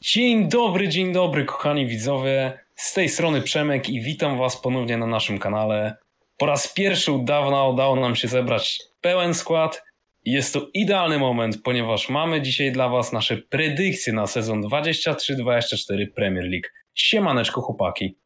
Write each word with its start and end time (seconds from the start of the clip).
Dzień 0.00 0.48
dobry, 0.48 0.88
dzień 0.88 1.12
dobry, 1.12 1.44
kochani 1.44 1.86
widzowie. 1.86 2.58
Z 2.74 2.92
tej 2.92 3.08
strony 3.08 3.42
Przemek 3.42 3.88
i 3.88 4.00
witam 4.00 4.38
Was 4.38 4.60
ponownie 4.60 4.96
na 4.96 5.06
naszym 5.06 5.38
kanale. 5.38 5.96
Po 6.38 6.46
raz 6.46 6.74
pierwszy 6.74 7.12
od 7.12 7.24
dawna 7.24 7.64
udało 7.64 7.96
nam 7.96 8.16
się 8.16 8.28
zebrać 8.28 8.78
pełen 9.00 9.34
skład. 9.34 9.82
Jest 10.24 10.54
to 10.54 10.66
idealny 10.74 11.18
moment, 11.18 11.62
ponieważ 11.62 12.08
mamy 12.08 12.42
dzisiaj 12.42 12.72
dla 12.72 12.88
Was 12.88 13.12
nasze 13.12 13.36
predykcje 13.36 14.12
na 14.12 14.26
sezon 14.26 14.62
23-24 14.62 16.06
Premier 16.14 16.44
League. 16.44 16.68
Siemaneczko 16.94 17.60
chłopaki. 17.60 18.16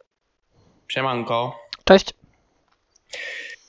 Siemanko. 0.89 1.61
Cześć. 1.85 2.07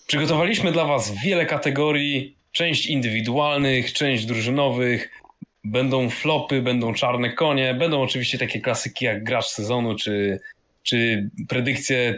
Przygotowaliśmy 0.07 0.71
dla 0.71 0.85
Was 0.85 1.11
wiele 1.23 1.45
kategorii, 1.45 2.37
część 2.51 2.87
indywidualnych, 2.87 3.93
część 3.93 4.25
drużynowych. 4.25 5.18
Będą 5.63 6.09
flopy, 6.09 6.61
będą 6.61 6.93
czarne 6.93 7.33
konie, 7.33 7.73
będą 7.73 8.01
oczywiście 8.01 8.37
takie 8.37 8.61
klasyki 8.61 9.05
jak 9.05 9.23
gracz 9.23 9.45
sezonu, 9.45 9.95
czy, 9.95 10.39
czy 10.83 11.29
predykcje 11.47 12.15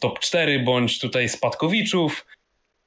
top 0.00 0.18
4, 0.18 0.60
bądź 0.60 0.98
tutaj 0.98 1.28
spadkowiczów. 1.28 2.26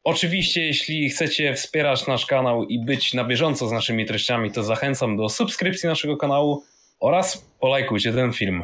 Oczywiście, 0.04 0.66
jeśli 0.66 1.10
chcecie 1.10 1.54
wspierać 1.54 2.08
nasz 2.08 2.26
kanał 2.26 2.66
i 2.66 2.86
być 2.86 3.14
na 3.14 3.24
bieżąco 3.24 3.68
z 3.68 3.72
naszymi 3.72 4.06
treściami, 4.06 4.52
to 4.52 4.64
zachęcam 4.64 5.18
do 5.18 5.30
subskrypcji 5.30 5.90
naszego 5.90 6.18
kanału 6.18 6.64
oraz 7.00 7.46
polajkujcie 7.60 8.14
ten 8.14 8.34
film. 8.34 8.64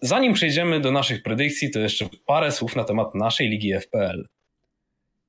Zanim 0.00 0.32
przejdziemy 0.32 0.80
do 0.80 0.92
naszych 0.92 1.22
predykcji, 1.22 1.70
to 1.70 1.78
jeszcze 1.78 2.08
parę 2.26 2.52
słów 2.52 2.76
na 2.76 2.84
temat 2.84 3.14
naszej 3.14 3.48
ligi 3.48 3.72
FPL. 3.80 4.28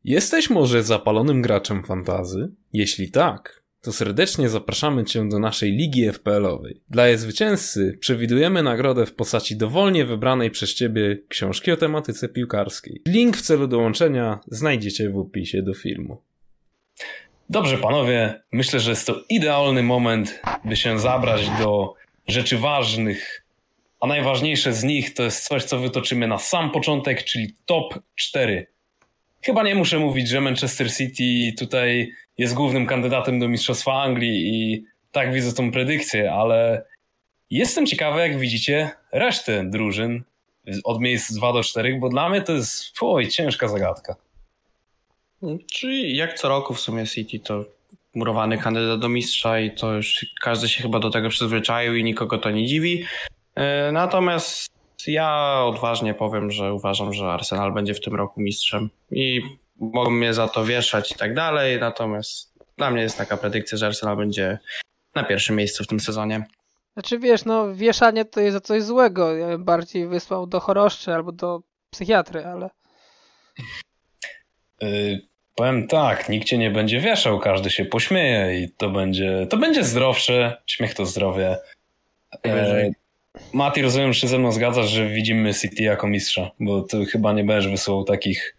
Jesteś 0.04 0.50
może 0.50 0.84
zapalonym 0.84 1.42
graczem 1.42 1.84
fantazy? 1.84 2.52
Jeśli 2.74 3.12
tak, 3.12 3.64
to 3.82 3.92
serdecznie 3.92 4.50
zapraszamy 4.50 5.04
Cię 5.06 5.30
do 5.30 5.40
naszej 5.40 5.72
ligi 5.72 6.12
FPL-owej. 6.12 6.82
Dla 6.90 7.18
zwycięzcy 7.18 7.98
przewidujemy 8.00 8.64
nagrodę 8.64 9.06
w 9.06 9.16
postaci 9.16 9.58
dowolnie 9.58 10.06
wybranej 10.06 10.52
przez 10.52 10.74
Ciebie 10.74 11.18
książki 11.30 11.72
o 11.72 11.78
tematyce 11.78 12.30
piłkarskiej. 12.30 13.02
Link 13.08 13.38
w 13.38 13.42
celu 13.42 13.68
dołączenia 13.68 14.40
znajdziecie 14.48 15.10
w 15.10 15.18
opisie 15.18 15.62
do 15.62 15.74
filmu. 15.74 16.22
Dobrze, 17.50 17.78
panowie, 17.78 18.42
myślę, 18.52 18.80
że 18.80 18.90
jest 18.90 19.08
to 19.08 19.22
idealny 19.30 19.84
moment, 19.84 20.42
by 20.66 20.76
się 20.76 21.00
zabrać 21.00 21.50
do 21.60 21.94
rzeczy 22.28 22.58
ważnych, 22.58 23.46
a 24.00 24.08
najważniejsze 24.08 24.74
z 24.74 24.84
nich 24.84 25.14
to 25.14 25.24
jest 25.24 25.48
coś, 25.48 25.64
co 25.64 25.80
wytoczymy 25.80 26.28
na 26.28 26.38
sam 26.38 26.72
początek, 26.72 27.24
czyli 27.24 27.56
top 27.66 28.00
4. 28.16 28.68
Chyba 29.42 29.64
nie 29.64 29.76
muszę 29.76 30.00
mówić, 30.00 30.30
że 30.30 30.42
Manchester 30.42 30.94
City 30.94 31.54
tutaj 31.60 32.12
jest 32.38 32.54
głównym 32.54 32.86
kandydatem 32.86 33.40
do 33.40 33.48
Mistrzostwa 33.48 34.02
Anglii 34.02 34.50
i 34.54 34.86
tak 35.12 35.34
widzę 35.34 35.54
tą 35.54 35.72
predykcję, 35.72 36.34
ale 36.34 36.86
jestem 37.50 37.86
ciekawy, 37.86 38.20
jak 38.20 38.40
widzicie 38.40 38.92
resztę 39.12 39.66
drużyn 39.70 40.24
od 40.84 41.02
miejsc 41.02 41.34
2 41.34 41.54
do 41.54 41.64
4, 41.64 42.00
bo 42.00 42.10
dla 42.10 42.30
mnie 42.30 42.42
to 42.42 42.54
jest 42.54 42.94
oj, 43.02 43.28
ciężka 43.28 43.68
zagadka. 43.68 44.16
Czyli 45.72 46.18
jak 46.18 46.34
co 46.34 46.50
roku 46.50 46.74
w 46.74 46.80
sumie 46.80 47.08
City 47.08 47.40
to 47.40 47.66
murowany 48.16 48.58
kandydat 48.58 49.00
do 49.00 49.10
mistrza 49.10 49.60
i 49.60 49.72
to 49.72 49.94
już 49.94 50.26
każdy 50.42 50.70
się 50.70 50.84
chyba 50.84 51.00
do 51.00 51.10
tego 51.10 51.30
przyzwyczaił 51.30 51.96
i 51.96 52.04
nikogo 52.04 52.38
to 52.38 52.52
nie 52.52 52.66
dziwi. 52.66 53.04
E, 53.56 53.92
natomiast 53.92 54.70
ja 55.08 55.62
odważnie 55.66 56.14
powiem, 56.14 56.52
że 56.52 56.74
uważam, 56.74 57.14
że 57.14 57.26
Arsenal 57.26 57.74
będzie 57.74 57.94
w 57.94 58.02
tym 58.02 58.16
roku 58.16 58.42
mistrzem 58.42 58.90
i 59.12 59.42
mogą 59.80 60.10
mnie 60.10 60.34
za 60.34 60.48
to 60.48 60.66
wieszać 60.66 61.12
i 61.12 61.16
tak 61.16 61.34
dalej, 61.34 61.80
natomiast 61.80 62.54
dla 62.78 62.92
mnie 62.92 63.02
jest 63.02 63.18
taka 63.18 63.38
predykcja, 63.38 63.78
że 63.78 63.88
Arsenal 63.88 64.18
będzie 64.18 64.60
na 65.16 65.24
pierwszym 65.24 65.56
miejscu 65.56 65.84
w 65.84 65.88
tym 65.88 66.00
sezonie. 66.00 66.46
Znaczy 66.94 67.20
wiesz, 67.20 67.46
no 67.46 67.76
wieszanie 67.76 68.26
to 68.26 68.42
jest 68.42 68.54
za 68.54 68.62
coś 68.62 68.84
złego. 68.84 69.38
Ja 69.38 69.48
bym 69.48 69.64
bardziej 69.64 70.08
wysłał 70.08 70.48
do 70.48 70.60
choroszczy 70.60 71.14
albo 71.14 71.32
do 71.32 71.62
psychiatry, 71.90 72.46
ale... 72.46 72.70
Yy, 74.82 75.22
powiem 75.56 75.88
tak, 75.88 76.30
nikt 76.30 76.48
cię 76.48 76.58
nie 76.58 76.72
będzie 76.72 77.00
wieszał, 77.00 77.40
każdy 77.40 77.70
się 77.70 77.86
pośmieje 77.86 78.62
i 78.62 78.70
to 78.70 78.90
będzie, 78.90 79.48
to 79.50 79.58
będzie 79.58 79.84
zdrowsze, 79.84 80.62
śmiech 80.66 80.94
to 80.94 81.06
zdrowie. 81.06 81.58
Yy, 82.46 82.92
Mati, 83.54 83.82
rozumiem, 83.82 84.14
że 84.14 84.20
się 84.20 84.28
ze 84.28 84.40
mną 84.40 84.52
zgadzasz, 84.52 84.90
że 84.90 85.08
widzimy 85.08 85.54
City 85.54 85.84
jako 85.84 86.08
mistrza, 86.08 86.52
bo 86.60 86.82
ty 86.82 87.06
chyba 87.06 87.34
nie 87.34 87.44
będziesz 87.44 87.72
wysyłał 87.72 88.04
takich 88.04 88.57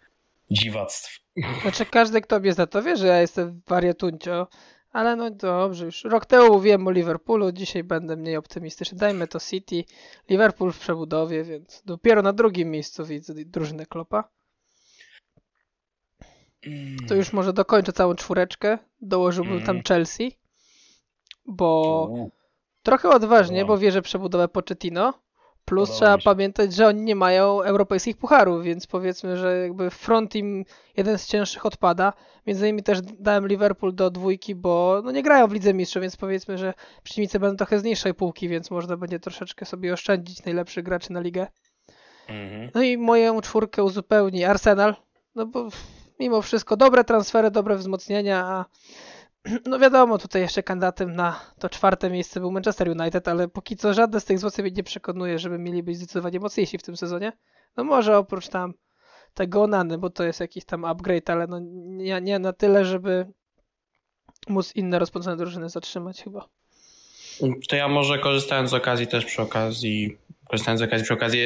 dziwactw. 0.51 1.19
Znaczy 1.61 1.85
każdy, 1.85 2.21
kto 2.21 2.39
mnie 2.39 2.53
zna, 2.53 2.67
to 2.67 2.83
wie, 2.83 2.97
że 2.97 3.07
ja 3.07 3.21
jestem 3.21 3.61
wariatuncio, 3.67 4.47
ale 4.91 5.15
no 5.15 5.31
dobrze, 5.31 5.85
już 5.85 6.03
rok 6.03 6.25
temu 6.25 6.53
mówiłem 6.53 6.87
o 6.87 6.91
Liverpoolu, 6.91 7.51
dzisiaj 7.51 7.83
będę 7.83 8.15
mniej 8.15 8.37
optymistyczny. 8.37 8.97
Dajmy 8.97 9.27
to 9.27 9.39
City, 9.39 9.83
Liverpool 10.29 10.71
w 10.71 10.79
przebudowie, 10.79 11.43
więc 11.43 11.81
dopiero 11.85 12.21
na 12.21 12.33
drugim 12.33 12.71
miejscu 12.71 13.05
widzę 13.05 13.33
drużynę 13.35 13.85
Klopa. 13.85 14.29
To 17.07 17.15
już 17.15 17.33
może 17.33 17.53
dokończę 17.53 17.93
całą 17.93 18.15
czwóreczkę, 18.15 18.77
dołożyłbym 19.01 19.53
mm. 19.53 19.65
tam 19.65 19.81
Chelsea, 19.87 20.39
bo 21.45 22.09
trochę 22.83 23.09
odważnie, 23.09 23.65
bo 23.65 23.77
wierzę 23.77 24.01
przebudowę 24.01 24.47
Pochettino, 24.47 25.13
Plus 25.65 25.91
trzeba 25.91 26.17
pamiętać, 26.17 26.73
że 26.73 26.87
oni 26.87 27.01
nie 27.01 27.15
mają 27.15 27.61
europejskich 27.61 28.17
pucharów, 28.17 28.63
więc 28.63 28.87
powiedzmy, 28.87 29.37
że 29.37 29.57
jakby 29.57 29.89
front 29.89 30.35
im 30.35 30.65
jeden 30.97 31.17
z 31.17 31.27
cięższych 31.27 31.65
odpada. 31.65 32.13
Między 32.47 32.65
innymi 32.65 32.83
też 32.83 33.01
dałem 33.01 33.47
Liverpool 33.47 33.95
do 33.95 34.09
dwójki, 34.09 34.55
bo 34.55 35.01
no 35.03 35.11
nie 35.11 35.23
grają 35.23 35.47
w 35.47 35.53
Lidze 35.53 35.73
Mistrzów, 35.73 36.01
więc 36.01 36.17
powiedzmy, 36.17 36.57
że 36.57 36.73
przeciwnicy 37.03 37.39
będą 37.39 37.57
trochę 37.57 37.79
z 37.79 37.83
niższej 37.83 38.13
półki, 38.13 38.49
więc 38.49 38.71
można 38.71 38.97
będzie 38.97 39.19
troszeczkę 39.19 39.65
sobie 39.65 39.93
oszczędzić 39.93 40.45
najlepszych 40.45 40.83
graczy 40.83 41.13
na 41.13 41.19
ligę. 41.19 41.47
Mhm. 42.27 42.71
No 42.75 42.81
i 42.81 42.97
moją 42.97 43.41
czwórkę 43.41 43.83
uzupełni 43.83 44.45
Arsenal, 44.45 44.95
no 45.35 45.45
bo 45.45 45.69
mimo 46.19 46.41
wszystko 46.41 46.77
dobre 46.77 47.03
transfery, 47.03 47.51
dobre 47.51 47.75
wzmocnienia, 47.75 48.45
a 48.45 48.65
no 49.65 49.79
wiadomo, 49.79 50.17
tutaj 50.17 50.41
jeszcze 50.41 50.63
kandydatem 50.63 51.15
na 51.15 51.39
to 51.59 51.69
czwarte 51.69 52.09
miejsce 52.09 52.39
był 52.39 52.51
Manchester 52.51 52.89
United, 52.89 53.27
ale 53.27 53.47
póki 53.47 53.75
co 53.75 53.93
żadne 53.93 54.19
z 54.19 54.25
tych 54.25 54.37
wzmocnień 54.37 54.63
mnie 54.63 54.75
nie 54.75 54.83
przekonuje, 54.83 55.39
żeby 55.39 55.59
mieli 55.59 55.83
być 55.83 55.97
zdecydowanie 55.97 56.39
mocniejsi 56.39 56.77
w 56.77 56.83
tym 56.83 56.97
sezonie. 56.97 57.31
No 57.77 57.83
może 57.83 58.17
oprócz 58.17 58.47
tam 58.47 58.73
tego 59.33 59.63
Onany, 59.63 59.97
bo 59.97 60.09
to 60.09 60.23
jest 60.23 60.39
jakiś 60.39 60.65
tam 60.65 60.85
upgrade, 60.85 61.29
ale 61.29 61.47
no 61.47 61.59
nie, 61.63 62.21
nie 62.21 62.39
na 62.39 62.53
tyle, 62.53 62.85
żeby 62.85 63.25
móc 64.47 64.75
inne 64.75 64.99
rozpędzone 64.99 65.37
drużyny 65.37 65.69
zatrzymać 65.69 66.23
chyba. 66.23 66.49
To 67.69 67.75
ja 67.75 67.87
może 67.87 68.19
korzystając 68.19 68.69
z 68.69 68.73
okazji 68.73 69.07
też 69.07 69.25
przy 69.25 69.41
okazji 69.41 70.17
korzystając 70.49 70.81
z 70.81 70.83
okazji 70.83 71.03
przy 71.03 71.13
okazji 71.13 71.41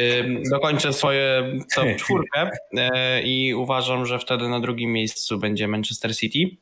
dokończę 0.51 0.93
swoje 0.93 1.43
top 1.75 1.85
czwórkę 1.97 2.49
e, 2.77 3.21
i 3.21 3.53
uważam, 3.53 4.05
że 4.05 4.19
wtedy 4.19 4.49
na 4.49 4.59
drugim 4.59 4.91
miejscu 4.91 5.37
będzie 5.37 5.67
Manchester 5.67 6.17
City 6.17 6.57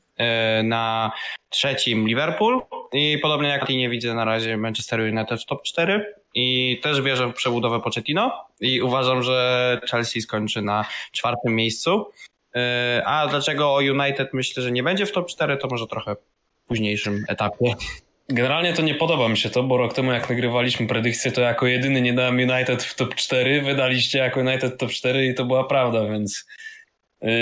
na 0.63 1.11
trzecim 1.49 2.07
Liverpool 2.07 2.61
i 2.93 3.17
podobnie 3.21 3.49
jak 3.49 3.69
nie 3.69 3.89
widzę 3.89 4.13
na 4.13 4.25
razie 4.25 4.57
Manchester 4.57 4.99
United 4.99 5.41
w 5.41 5.45
top 5.45 5.63
4 5.63 6.15
i 6.35 6.79
też 6.83 7.01
wierzę 7.01 7.27
w 7.27 7.33
przebudowę 7.33 7.79
Pochettino 7.79 8.47
i 8.59 8.81
uważam, 8.81 9.23
że 9.23 9.81
Chelsea 9.91 10.21
skończy 10.21 10.61
na 10.61 10.85
czwartym 11.11 11.55
miejscu. 11.55 12.05
E, 12.55 13.03
a 13.05 13.27
dlaczego 13.27 13.75
o 13.75 13.77
United 13.77 14.33
myślę, 14.33 14.63
że 14.63 14.71
nie 14.71 14.83
będzie 14.83 15.05
w 15.05 15.11
top 15.11 15.27
4, 15.27 15.57
to 15.57 15.67
może 15.67 15.87
trochę 15.87 16.15
w 16.15 16.67
późniejszym 16.67 17.23
etapie. 17.27 17.73
Generalnie 18.29 18.73
to 18.73 18.81
nie 18.81 18.95
podoba 18.95 19.29
mi 19.29 19.37
się 19.37 19.49
to, 19.49 19.63
bo 19.63 19.77
rok 19.77 19.93
temu 19.93 20.11
jak 20.11 20.29
nagrywaliśmy 20.29 20.87
predykcję, 20.87 21.31
to 21.31 21.41
jako 21.41 21.67
jedyny 21.67 22.01
nie 22.01 22.13
dałem 22.13 22.35
United 22.35 22.83
w 22.83 22.95
top 22.95 23.15
4, 23.15 23.61
wydaliście 23.61 24.19
jako 24.19 24.39
United 24.39 24.77
top 24.77 24.91
4 24.91 25.25
i 25.25 25.33
to 25.33 25.45
była 25.45 25.63
prawda, 25.63 26.05
więc 26.05 26.47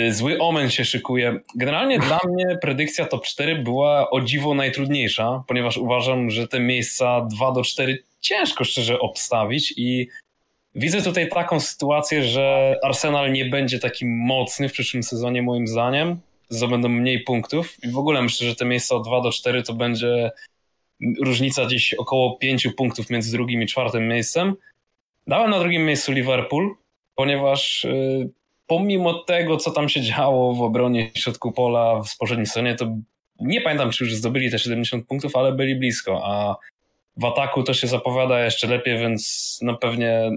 zły 0.09 0.37
omen 0.39 0.69
się 0.69 0.85
szykuje. 0.85 1.39
Generalnie 1.55 1.99
dla 1.99 2.19
mnie 2.29 2.57
predykcja 2.61 3.05
top 3.05 3.25
4 3.25 3.55
była 3.55 4.09
o 4.09 4.21
dziwo 4.21 4.53
najtrudniejsza, 4.53 5.43
ponieważ 5.47 5.77
uważam, 5.77 6.29
że 6.29 6.47
te 6.47 6.59
miejsca 6.59 7.27
2 7.31 7.51
do 7.51 7.63
4 7.63 8.03
ciężko 8.21 8.63
szczerze 8.63 8.99
obstawić 8.99 9.73
i 9.77 10.07
widzę 10.75 11.01
tutaj 11.01 11.29
taką 11.29 11.59
sytuację, 11.59 12.23
że 12.23 12.75
Arsenal 12.83 13.31
nie 13.31 13.45
będzie 13.45 13.79
taki 13.79 14.05
mocny 14.05 14.69
w 14.69 14.71
przyszłym 14.71 15.03
sezonie 15.03 15.41
moim 15.41 15.67
zdaniem, 15.67 16.19
zdobędą 16.49 16.89
mniej 16.89 17.23
punktów 17.23 17.77
i 17.83 17.91
w 17.91 17.97
ogóle 17.97 18.21
myślę, 18.21 18.47
że 18.47 18.55
te 18.55 18.65
miejsca 18.65 18.95
od 18.95 19.07
2 19.07 19.21
do 19.21 19.31
4 19.31 19.63
to 19.63 19.73
będzie 19.73 20.31
różnica 21.21 21.65
gdzieś 21.65 21.93
około 21.93 22.37
5 22.37 22.67
punktów 22.77 23.09
między 23.09 23.31
drugim 23.31 23.61
i 23.61 23.67
czwartym 23.67 24.07
miejscem. 24.07 24.55
Dałem 25.27 25.51
na 25.51 25.59
drugim 25.59 25.85
miejscu 25.85 26.11
Liverpool, 26.11 26.75
ponieważ 27.15 27.83
y, 27.83 28.29
pomimo 28.69 29.13
tego, 29.13 29.57
co 29.57 29.71
tam 29.71 29.89
się 29.89 30.01
działo 30.01 30.53
w 30.53 30.61
obronie 30.61 31.11
środku 31.15 31.51
pola 31.51 32.03
w 32.03 32.17
poprzednim 32.17 32.45
sezonie, 32.45 32.75
to 32.75 32.97
nie 33.39 33.61
pamiętam, 33.61 33.91
czy 33.91 34.03
już 34.03 34.15
zdobyli 34.15 34.51
te 34.51 34.59
70 34.59 35.07
punktów, 35.07 35.35
ale 35.35 35.51
byli 35.51 35.75
blisko, 35.75 36.21
a 36.25 36.55
w 37.17 37.25
ataku 37.25 37.63
to 37.63 37.73
się 37.73 37.87
zapowiada 37.87 38.45
jeszcze 38.45 38.67
lepiej, 38.67 38.97
więc 38.97 39.59
no 39.61 39.77
pewnie 39.77 40.31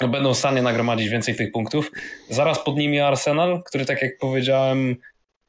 no 0.00 0.08
będą 0.08 0.34
w 0.34 0.38
stanie 0.38 0.62
nagromadzić 0.62 1.08
więcej 1.08 1.36
tych 1.36 1.52
punktów. 1.52 1.90
Zaraz 2.30 2.64
pod 2.64 2.76
nimi 2.76 3.00
Arsenal, 3.00 3.62
który 3.62 3.84
tak 3.84 4.02
jak 4.02 4.18
powiedziałem 4.18 4.96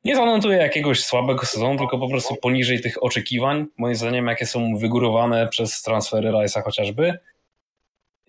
nie 0.03 0.15
zanotuję 0.15 0.57
jakiegoś 0.57 1.03
słabego 1.03 1.45
sezonu, 1.45 1.77
tylko 1.77 1.99
po 1.99 2.09
prostu 2.09 2.35
poniżej 2.35 2.81
tych 2.81 3.03
oczekiwań, 3.03 3.65
moim 3.77 3.95
zdaniem, 3.95 4.27
jakie 4.27 4.45
są 4.45 4.77
wygórowane 4.77 5.47
przez 5.47 5.81
transfery 5.81 6.29
Rice'a 6.29 6.63
chociażby. 6.63 7.17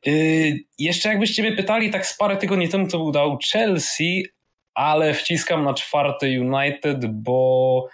Yy, 0.06 0.58
jeszcze 0.78 1.08
jakbyście 1.08 1.42
mnie 1.42 1.52
pytali 1.52 1.90
tak 1.90 2.06
z 2.06 2.16
parę 2.16 2.36
tygodni 2.36 2.68
temu, 2.68 2.88
to 2.88 3.04
udał 3.04 3.38
Chelsea, 3.52 4.26
ale 4.74 5.14
wciskam 5.14 5.64
na 5.64 5.74
czwarty 5.74 6.40
United, 6.40 7.06
bo 7.06 7.88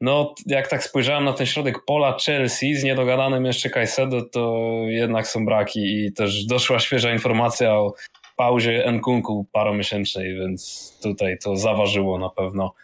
no, 0.00 0.34
jak 0.46 0.68
tak 0.68 0.84
spojrzałem 0.84 1.24
na 1.24 1.32
ten 1.32 1.46
środek 1.46 1.84
pola 1.84 2.16
Chelsea 2.26 2.74
z 2.74 2.84
niedogadanym 2.84 3.44
jeszcze 3.44 3.70
Caicedo, 3.70 4.22
to 4.22 4.72
jednak 4.86 5.28
są 5.28 5.46
braki 5.46 5.80
i 5.80 6.12
też 6.12 6.44
doszła 6.44 6.78
świeża 6.78 7.12
informacja 7.12 7.74
o 7.74 7.94
pauzie 8.36 8.92
Nkunku 8.92 9.46
paromiesięcznej, 9.52 10.34
więc 10.34 10.92
tutaj 11.02 11.38
to 11.38 11.56
zaważyło 11.56 12.18
na 12.18 12.30
pewno. 12.30 12.74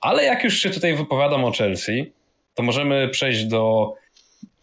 Ale 0.00 0.24
jak 0.24 0.44
już 0.44 0.58
się 0.58 0.70
tutaj 0.70 0.94
wypowiadam 0.94 1.44
o 1.44 1.52
Chelsea, 1.52 2.12
to 2.54 2.62
możemy 2.62 3.08
przejść 3.08 3.44
do 3.44 3.94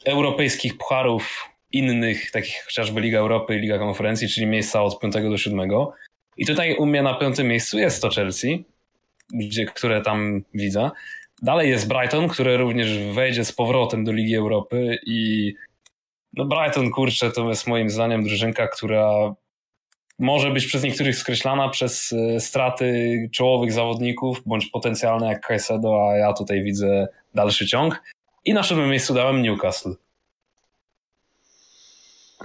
europejskich 0.06 0.78
pucharów 0.78 1.50
innych, 1.78 2.32
takich 2.32 2.64
chociażby 2.66 3.02
Liga 3.02 3.20
Europy 3.20 3.58
Liga 3.58 3.80
Konferencji, 3.80 4.28
czyli 4.28 4.48
miejsca 4.48 4.84
od 4.84 5.00
5 5.00 5.14
do 5.14 5.38
7. 5.38 5.70
I 6.38 6.46
tutaj 6.46 6.76
u 6.76 6.86
mnie 6.86 7.02
na 7.02 7.14
piątym 7.14 7.48
miejscu 7.48 7.80
jest 7.80 8.02
to 8.02 8.10
Chelsea, 8.10 8.66
gdzie, 9.34 9.66
które 9.66 10.02
tam 10.02 10.44
widzę. 10.54 10.92
Dalej 11.42 11.70
jest 11.70 11.88
Brighton, 11.88 12.28
który 12.28 12.58
również 12.58 13.00
wejdzie 13.00 13.46
z 13.46 13.52
powrotem 13.52 14.04
do 14.04 14.12
Ligi 14.12 14.36
Europy 14.36 14.98
i 15.06 15.54
no 16.34 16.46
Brighton, 16.46 16.92
kurczę, 16.92 17.32
to 17.32 17.50
jest 17.50 17.68
moim 17.68 17.90
zdaniem 17.90 18.24
drużynka, 18.24 18.68
która 18.68 19.36
może 20.20 20.52
być 20.52 20.66
przez 20.66 20.84
niektórych 20.84 21.16
skreślana 21.16 21.70
przez 21.70 22.14
e, 22.14 22.40
straty 22.40 23.30
czołowych 23.34 23.72
zawodników, 23.72 24.42
bądź 24.46 24.66
potencjalne 24.66 25.28
jak 25.28 25.48
Caicedo, 25.48 26.10
a 26.10 26.18
ja 26.18 26.34
tutaj 26.34 26.64
widzę 26.64 27.08
dalszy 27.34 27.68
ciąg. 27.68 28.04
I 28.46 28.54
na 28.54 28.64
siódmym 28.64 28.90
miejscu 28.90 29.14
dałem 29.14 29.42
Newcastle. 29.42 29.96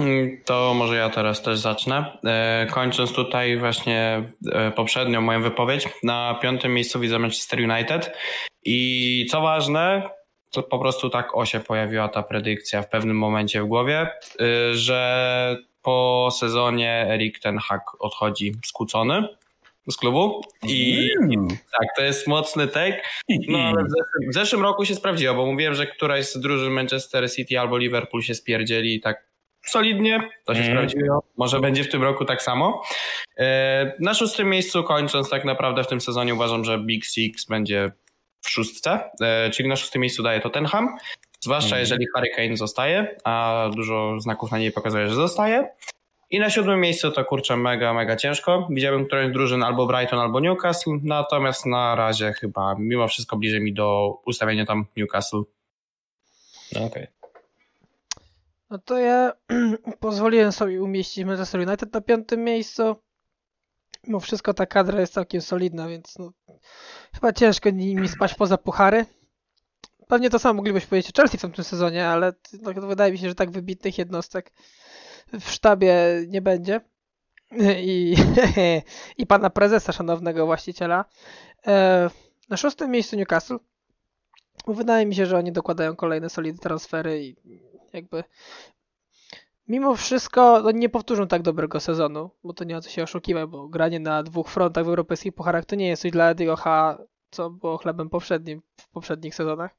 Mm, 0.01 0.41
to 0.45 0.75
może 0.75 0.97
ja 0.97 1.11
teraz 1.11 1.43
też 1.43 1.59
zacznę. 1.59 2.19
E, 2.25 2.67
kończąc 2.71 3.13
tutaj 3.13 3.59
właśnie 3.59 4.23
e, 4.53 4.71
poprzednią 4.71 5.21
moją 5.21 5.43
wypowiedź, 5.43 5.89
na 6.03 6.39
piątym 6.43 6.75
miejscu 6.75 7.01
widzę 7.01 7.19
Manchester 7.19 7.61
United 7.61 8.17
i 8.65 9.27
co 9.31 9.41
ważne, 9.41 10.03
to 10.51 10.63
po 10.63 10.79
prostu 10.79 11.11
tak 11.11 11.37
o 11.37 11.47
się 11.47 11.61
pojawiła 11.61 12.09
ta 12.09 12.23
predykcja 12.23 12.83
w 12.83 12.89
pewnym 12.89 13.19
momencie 13.19 13.63
w 13.63 13.67
głowie, 13.67 14.11
że 14.73 15.57
po 15.83 16.29
sezonie 16.39 17.07
Erik 17.09 17.39
Ten 17.39 17.59
Hag 17.59 17.83
odchodzi 17.99 18.53
skłócony 18.65 19.29
z 19.91 19.97
klubu 19.97 20.41
i 20.63 21.09
mm. 21.23 21.49
tak, 21.49 21.89
to 21.97 22.03
jest 22.03 22.27
mocny 22.27 22.69
take. 22.69 23.03
No 23.49 23.59
ale 23.59 23.85
w 23.85 23.89
zeszłym, 23.91 24.31
w 24.31 24.35
zeszłym, 24.35 24.63
roku 24.63 24.85
się 24.85 24.95
sprawdziło, 24.95 25.35
bo 25.35 25.47
mówiłem, 25.47 25.75
że 25.75 25.87
któraś 25.87 26.27
z 26.27 26.41
drużyn 26.41 26.73
Manchester 26.73 27.33
City 27.33 27.61
albo 27.61 27.79
Liverpool 27.79 28.23
się 28.23 28.35
spierdzieli 28.35 29.01
tak 29.01 29.30
solidnie, 29.67 30.29
to 30.45 30.55
się 30.55 30.61
mm. 30.61 30.73
sprawdziło. 30.73 31.23
Może 31.37 31.61
będzie 31.61 31.85
w 31.85 31.89
tym 31.89 32.03
roku 32.03 32.25
tak 32.25 32.43
samo. 32.43 32.83
E, 33.39 33.93
na 34.01 34.15
szóstym 34.15 34.51
miejscu 34.51 34.85
kończąc 34.85 35.31
tak 35.31 35.45
naprawdę 35.45 35.85
w 35.85 35.87
tym 35.87 36.01
sezonie 36.01 36.35
uważam, 36.35 36.65
że 36.65 36.79
Big 36.79 37.05
Six 37.05 37.45
będzie 37.45 37.93
w 38.41 38.51
szóstce, 38.51 39.11
e, 39.21 39.51
czyli 39.51 39.69
na 39.69 39.77
szóstym 39.77 40.03
miejscu 40.03 40.23
daje 40.23 40.41
Tottenham. 40.41 40.97
Zwłaszcza 41.41 41.67
mhm. 41.67 41.81
jeżeli 41.81 42.07
Harry 42.15 42.31
Kane 42.37 42.57
zostaje, 42.57 43.17
a 43.25 43.65
dużo 43.75 44.21
znaków 44.21 44.51
na 44.51 44.59
niej 44.59 44.73
pokazuje, 44.73 45.09
że 45.09 45.15
zostaje. 45.15 45.69
I 46.31 46.39
na 46.39 46.51
siódmym 46.51 46.81
miejscu 46.81 47.11
to 47.11 47.25
kurczę 47.25 47.57
mega, 47.57 47.95
mega 47.95 48.17
ciężko. 48.17 48.69
Widziałbym 48.71 49.07
którąś 49.07 49.33
drużyn 49.33 49.63
albo 49.63 49.87
Brighton, 49.87 50.19
albo 50.19 50.41
Newcastle, 50.41 50.91
natomiast 51.03 51.67
na 51.67 51.95
razie 51.95 52.33
chyba 52.33 52.75
mimo 52.79 53.09
wszystko 53.09 53.37
bliżej 53.37 53.61
mi 53.61 53.73
do 53.73 54.19
ustawienia 54.27 54.67
tam 54.67 54.87
Newcastle. 54.97 55.43
Okej. 56.71 56.87
Okay. 56.87 57.20
No 58.71 58.79
to 58.79 58.99
ja 58.99 59.33
pozwoliłem 60.01 60.53
sobie 60.53 60.83
umieścić 60.83 61.25
Manchester 61.25 61.69
United 61.69 61.95
na 61.95 62.01
piątym 62.01 62.45
miejscu. 62.45 62.97
Mimo 64.07 64.21
wszystko 64.21 64.55
ta 64.55 64.67
kadra 64.67 65.01
jest 65.01 65.13
całkiem 65.13 65.41
solidna, 65.41 65.89
więc 65.89 66.19
no, 66.19 66.33
chyba 67.15 67.33
ciężko 67.33 67.73
mi 67.73 68.09
spać 68.09 68.35
poza 68.35 68.59
puchary. 68.59 69.07
Pewnie 70.09 70.31
to 70.31 70.39
samo 70.39 70.55
moglibyśmy 70.55 70.89
powiedzieć 70.89 71.11
o 71.11 71.23
Chelsea 71.23 71.39
w 71.39 71.41
tym 71.41 71.65
sezonie, 71.65 72.09
ale 72.09 72.33
no, 72.63 72.73
wydaje 72.73 73.13
mi 73.13 73.19
się, 73.19 73.29
że 73.29 73.35
tak 73.35 73.51
wybitnych 73.51 73.99
jednostek 73.99 74.53
w 75.41 75.51
sztabie 75.51 75.97
nie 76.29 76.43
będzie. 76.43 76.81
I, 77.79 78.17
i 79.19 79.27
pana 79.27 79.51
prezesa, 79.51 79.93
szanownego 79.93 80.47
właściciela. 80.47 81.05
E, 81.67 82.11
na 82.49 82.57
szóstym 82.57 82.91
miejscu 82.91 83.17
Newcastle. 83.17 83.59
Wydaje 84.67 85.07
mi 85.07 85.15
się, 85.15 85.27
że 85.27 85.39
oni 85.39 85.53
dokładają 85.53 85.97
kolejne 85.97 86.31
solidne 86.31 86.61
transfery 86.61 87.25
i 87.25 87.37
jakby 87.93 88.25
mimo 89.69 89.97
wszystko 89.97 90.61
no 90.63 90.71
nie 90.71 90.89
powtórzą 90.89 91.29
tak 91.29 91.43
dobrego 91.43 91.81
sezonu, 91.81 92.31
bo 92.45 92.53
to 92.53 92.65
nie 92.65 92.75
ma 92.75 92.81
co 92.81 92.91
się 92.91 93.03
oszukiwać, 93.03 93.51
bo 93.51 93.69
granie 93.69 94.01
na 94.01 94.23
dwóch 94.23 94.49
frontach 94.49 94.85
w 94.85 94.89
europejskich 94.89 95.35
pucharach 95.35 95.65
to 95.65 95.77
nie 95.77 95.89
jest 95.89 96.03
coś 96.03 96.11
dla 96.11 96.35
H, 96.59 96.99
co 97.31 97.51
było 97.51 97.79
chlebem 97.79 98.11
poprzednim 98.11 98.63
w 98.77 98.89
poprzednich 98.89 99.35
sezonach. 99.35 99.71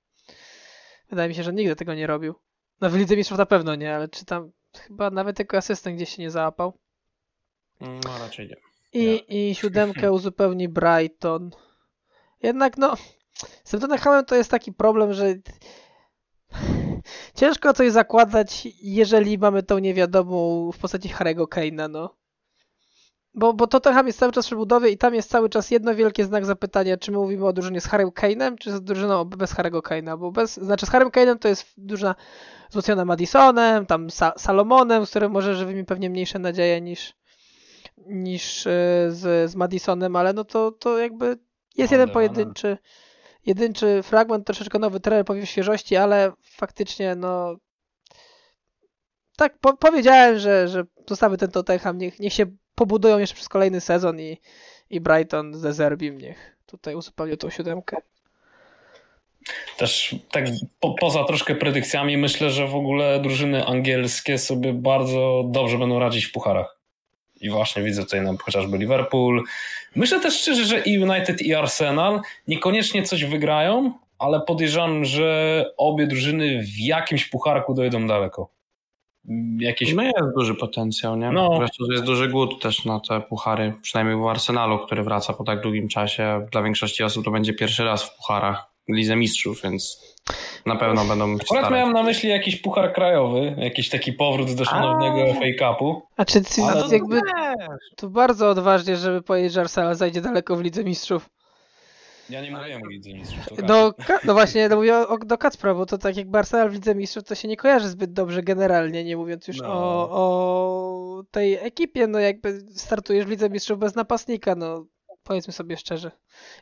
Wydaje 1.10 1.30
mi 1.30 1.36
się, 1.36 1.44
że 1.44 1.54
nigdy 1.54 1.76
tego 1.76 1.94
nie 1.94 2.08
robił. 2.08 2.36
No 2.82 2.90
w 2.90 2.96
Lidze 2.96 3.16
Mistrzów 3.16 3.38
na 3.38 3.46
pewno 3.46 3.76
nie, 3.76 3.96
ale 3.96 4.10
czy 4.10 4.26
tam 4.26 4.52
chyba 4.78 5.10
nawet 5.10 5.40
jako 5.40 5.58
asystent 5.58 5.96
gdzieś 5.96 6.16
się 6.16 6.22
nie 6.22 6.32
załapał. 6.32 6.78
No 7.82 8.20
raczej 8.20 8.48
nie. 8.48 8.56
I, 8.94 9.24
i 9.50 9.56
siódemkę 9.56 10.12
uzupełni 10.12 10.70
Brighton. 10.70 11.52
Jednak 12.44 12.78
no, 12.78 12.96
z 13.64 13.72
tym 13.72 13.80
Tottenhamem 13.80 14.26
to 14.26 14.36
jest 14.36 14.52
taki 14.52 14.74
problem, 14.74 15.14
że 15.14 15.36
ciężko 17.36 17.74
coś 17.74 17.92
zakładać, 17.92 18.68
jeżeli 18.82 19.38
mamy 19.38 19.64
tą 19.64 19.80
niewiadomą 19.80 20.72
w 20.72 20.78
postaci 20.78 21.10
Harry'ego 21.10 21.46
Kane'a, 21.48 21.90
no. 21.90 22.22
Bo, 23.34 23.54
bo 23.54 23.68
Tottenham 23.68 24.08
jest 24.08 24.20
cały 24.20 24.32
czas 24.32 24.50
w 24.50 24.56
budowie 24.56 24.90
i 24.90 24.98
tam 24.98 25.16
jest 25.16 25.30
cały 25.30 25.50
czas 25.50 25.72
jedno 25.72 25.96
wielkie 25.96 26.26
znak 26.26 26.46
zapytania, 26.46 26.98
czy 26.98 27.12
my 27.12 27.18
mówimy 27.18 27.46
o 27.46 27.54
drużynie 27.54 27.82
z 27.82 27.88
Harrym 27.88 28.10
Kane'em, 28.10 28.56
czy 28.58 28.72
z 28.72 28.82
drużyną 28.82 29.26
bez 29.26 29.56
Harry'ego 29.56 29.82
Kane'a, 29.82 30.18
bo 30.18 30.32
bez, 30.32 30.54
znaczy 30.58 30.86
z 30.86 30.90
Harrym 30.90 31.10
Kane'em 31.10 31.40
to 31.40 31.48
jest 31.48 31.66
drużyna 31.78 32.16
wzmocniona 32.70 33.06
Madisonem, 33.06 33.86
tam 33.86 34.08
Sa 34.08 34.34
Salomonem, 34.38 35.06
z 35.06 35.10
którym 35.10 35.32
może 35.32 35.56
żywy 35.56 35.74
mi 35.74 35.86
pewnie 35.86 36.10
mniejsze 36.10 36.40
nadzieje 36.40 36.82
niż, 36.82 37.14
niż 38.08 38.66
yy, 38.66 38.72
z, 39.12 39.52
z 39.52 39.56
Madisonem, 39.56 40.16
ale 40.16 40.34
no 40.34 40.44
to, 40.44 40.72
to 40.72 40.98
jakby 40.98 41.38
jest 41.78 41.92
jeden 41.92 42.10
pojedynczy 42.10 42.78
jedynczy 43.46 44.04
fragment, 44.04 44.46
troszeczkę 44.46 44.80
nowy 44.80 45.00
trener 45.00 45.26
powiem 45.26 45.46
świeżości, 45.46 45.96
ale 45.96 46.32
faktycznie 46.42 47.16
no 47.16 47.56
tak 49.38 49.60
po 49.60 49.78
powiedziałem, 49.78 50.40
że, 50.40 50.68
że 50.68 50.84
zostawię 51.10 51.38
ten 51.38 51.52
Tottenham, 51.52 51.98
niech, 51.98 52.20
niech 52.20 52.34
się 52.34 52.46
pobudują 52.76 53.18
jeszcze 53.18 53.36
przez 53.36 53.50
kolejny 53.50 53.82
sezon 53.82 54.20
i, 54.20 54.38
i 54.90 55.02
Brighton 55.02 55.54
ze 55.54 55.74
Zerbim 55.74 56.18
niech 56.18 56.58
tutaj 56.66 56.96
uzupełnią 56.96 57.38
tą 57.38 57.50
siódemkę. 57.50 57.98
Też 59.78 60.16
tak 60.32 60.46
po, 60.80 60.94
poza 60.94 61.24
troszkę 61.24 61.56
predykcjami 61.56 62.18
myślę, 62.18 62.50
że 62.50 62.68
w 62.68 62.76
ogóle 62.76 63.20
drużyny 63.20 63.66
angielskie 63.66 64.38
sobie 64.38 64.74
bardzo 64.74 65.44
dobrze 65.48 65.78
będą 65.78 66.00
radzić 66.00 66.26
w 66.26 66.32
pucharach. 66.32 66.81
I 67.42 67.50
właśnie 67.50 67.84
widzę 67.84 68.04
tutaj 68.04 68.22
nam 68.22 68.38
chociażby 68.38 68.78
Liverpool. 68.78 69.44
Myślę 69.96 70.20
też 70.20 70.42
szczerze, 70.42 70.66
że 70.66 70.80
i 70.80 71.00
United 71.00 71.42
i 71.42 71.54
Arsenal 71.54 72.22
niekoniecznie 72.48 73.04
coś 73.04 73.26
wygrają, 73.26 73.94
ale 74.20 74.42
podejrzewam, 74.42 75.06
że 75.06 75.66
obie 75.78 76.08
drużyny 76.08 76.64
w 76.64 76.80
jakimś 76.80 77.26
pucharku 77.26 77.74
dojdą 77.74 78.08
daleko 78.08 78.62
jakieś... 79.58 79.94
No 79.94 80.04
jest 80.04 80.36
duży 80.36 80.56
potencjał, 80.56 81.18
nie? 81.18 81.32
No. 81.32 81.56
Zresztą 81.58 81.84
jest 81.92 82.04
duży 82.04 82.28
głód 82.28 82.62
też 82.62 82.86
na 82.86 83.00
te 83.00 83.22
puchary, 83.22 83.74
przynajmniej 83.82 84.18
w 84.18 84.28
Arsenalu, 84.28 84.80
który 84.80 85.04
wraca 85.04 85.34
po 85.34 85.44
tak 85.44 85.62
długim 85.62 85.88
czasie. 85.88 86.48
Dla 86.52 86.64
większości 86.64 87.04
osób 87.04 87.26
to 87.26 87.32
będzie 87.32 87.54
pierwszy 87.54 87.84
raz 87.84 88.04
w 88.04 88.16
pucharach 88.16 88.66
Lidze 88.88 89.16
Mistrzów, 89.16 89.62
więc 89.64 90.11
na 90.66 90.76
pewno 90.76 91.06
będą 91.06 91.36
Akurat 91.36 91.72
miałem 91.72 91.94
na 91.94 92.04
myśli 92.04 92.30
jakiś 92.30 92.56
puchar 92.56 92.94
krajowy, 92.94 93.56
jakiś 93.58 93.90
taki 93.90 94.14
powrót 94.14 94.54
do 94.54 94.66
szanownego 94.66 95.34
FA 95.34 95.74
Cupu. 95.74 96.02
A 96.18 96.26
czy 96.26 96.42
ty, 96.42 96.62
jakby 96.92 97.20
to 97.96 98.10
bardzo 98.10 98.50
odważnie, 98.50 98.96
żeby 98.96 99.22
powiedzieć, 99.22 99.54
że 99.54 99.62
Arsenal 99.62 99.96
zajdzie 99.96 100.22
daleko 100.22 100.56
w 100.56 100.62
Lidze 100.62 100.84
Mistrzów. 100.84 101.30
Ja 102.30 102.42
nie 102.42 102.52
mówiłem 102.52 102.84
o 102.84 102.88
Lidze 102.88 103.14
Mistrzów. 103.14 103.66
Do, 103.68 103.94
no 104.26 104.34
właśnie, 104.34 104.70
no 104.70 104.76
mówię 104.76 104.98
o, 104.98 105.18
do 105.18 105.38
Kacpra, 105.38 105.74
bo 105.74 105.86
to 105.86 105.98
tak 105.98 106.18
jak 106.18 106.36
Arsenal 106.36 106.70
w 106.70 106.74
Lidze 106.74 106.96
Mistrzów 106.96 107.24
to 107.24 107.36
się 107.36 107.48
nie 107.48 107.58
kojarzy 107.58 107.90
zbyt 107.90 108.14
dobrze 108.14 108.44
generalnie, 108.44 109.04
nie 109.04 109.18
mówiąc 109.18 109.48
już 109.48 109.58
no. 109.58 109.68
o, 109.68 110.10
o 110.12 111.24
tej 111.32 111.54
ekipie, 111.54 112.08
no 112.08 112.20
jakby 112.20 112.60
startujesz 112.76 113.26
w 113.26 113.30
Lidze 113.30 113.50
Mistrzów 113.50 113.80
bez 113.80 113.96
napastnika, 113.96 114.56
no 114.56 114.86
powiedzmy 115.24 115.54
sobie 115.54 115.78
szczerze. 115.78 116.12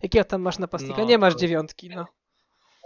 Jakiego 0.04 0.26
tam 0.26 0.42
masz 0.42 0.60
napastnika? 0.60 0.98
No, 0.98 1.08
nie 1.08 1.18
masz 1.18 1.36
dziewiątki, 1.36 1.90
no. 1.90 2.06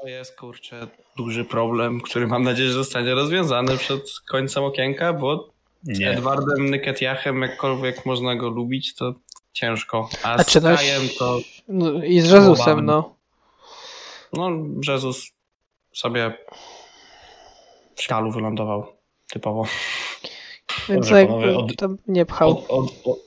To 0.03 0.09
jest, 0.09 0.35
kurczę, 0.35 0.87
duży 1.17 1.45
problem, 1.45 2.01
który 2.01 2.27
mam 2.27 2.43
nadzieję, 2.43 2.69
że 2.69 2.75
zostanie 2.75 3.13
rozwiązany 3.13 3.77
przed 3.77 4.19
końcem 4.27 4.63
okienka, 4.63 5.13
bo 5.13 5.49
nie. 5.83 6.11
Edwardem 6.11 6.69
Nyketiachem, 6.69 7.41
jakkolwiek 7.41 8.05
można 8.05 8.35
go 8.35 8.49
lubić, 8.49 8.95
to 8.95 9.13
ciężko. 9.53 10.09
A, 10.23 10.33
A 10.33 10.43
z 10.43 10.53
Kajem 10.63 11.01
to... 11.19 11.39
No, 11.67 12.03
I 12.03 12.19
z 12.19 12.31
Jezusem, 12.31 12.85
no. 12.85 13.15
No, 14.33 14.49
Jezus 14.87 15.31
sobie 15.93 16.33
w 17.95 18.01
szkalu 18.01 18.31
wylądował 18.31 18.85
typowo. 19.31 19.65
Więc 20.89 21.07
Dobrze, 21.07 21.19
jakby 21.21 21.57
od, 21.57 21.75
tam 21.75 21.97
nie 22.07 22.25
pchał. 22.25 22.49
Od, 22.49 22.67
od, 22.69 23.19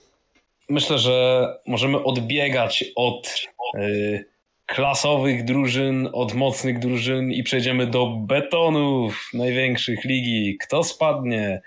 myślę, 0.69 0.99
że 0.99 1.47
możemy 1.67 2.05
odbiegać 2.05 2.85
od 2.97 3.47
y, 3.75 4.36
klasowych 4.67 5.45
drużyn, 5.45 6.09
od 6.13 6.35
mocnych 6.35 6.79
drużyn 6.79 7.33
i 7.33 7.43
przejdziemy 7.43 7.87
do 7.87 8.07
betonów 8.07 9.31
największych 9.35 10.05
ligi. 10.05 10.57
Kto 10.61 10.85
spadnie? 10.85 11.63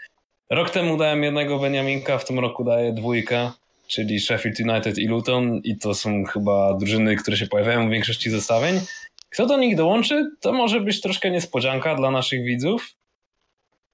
Rok 0.49 0.69
temu 0.69 0.97
dałem 0.97 1.23
jednego 1.23 1.59
Beniaminka, 1.59 2.17
w 2.17 2.25
tym 2.25 2.39
roku 2.39 2.63
daję 2.63 2.93
dwójkę, 2.93 3.51
czyli 3.87 4.19
Sheffield 4.19 4.59
United 4.59 4.97
i 4.97 5.07
Luton 5.07 5.61
i 5.63 5.77
to 5.77 5.93
są 5.93 6.23
chyba 6.23 6.73
drużyny, 6.73 7.15
które 7.15 7.37
się 7.37 7.47
pojawiają 7.47 7.87
w 7.87 7.91
większości 7.91 8.29
zestawień. 8.29 8.79
Kto 9.29 9.45
do 9.45 9.57
nich 9.57 9.75
dołączy, 9.75 10.31
to 10.41 10.53
może 10.53 10.81
być 10.81 11.01
troszkę 11.01 11.31
niespodzianka 11.31 11.95
dla 11.95 12.11
naszych 12.11 12.43
widzów, 12.43 12.95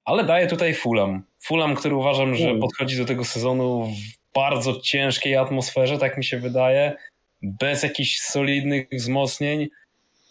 ale 0.06 0.24
daję 0.24 0.48
tutaj 0.48 0.74
Fulham. 0.74 1.24
Fulham, 1.40 1.76
który 1.76 1.96
uważam, 1.96 2.36
że 2.36 2.56
podchodzi 2.56 2.98
do 2.98 3.06
tego 3.06 3.26
sezonu 3.26 3.86
w 3.86 4.34
bardzo 4.34 4.80
ciężkiej 4.80 5.36
atmosferze, 5.36 5.98
tak 5.98 6.18
mi 6.18 6.24
się 6.24 6.38
wydaje, 6.38 6.96
bez 7.60 7.84
jakichś 7.84 8.18
solidnych 8.18 8.88
wzmocnień. 8.92 9.68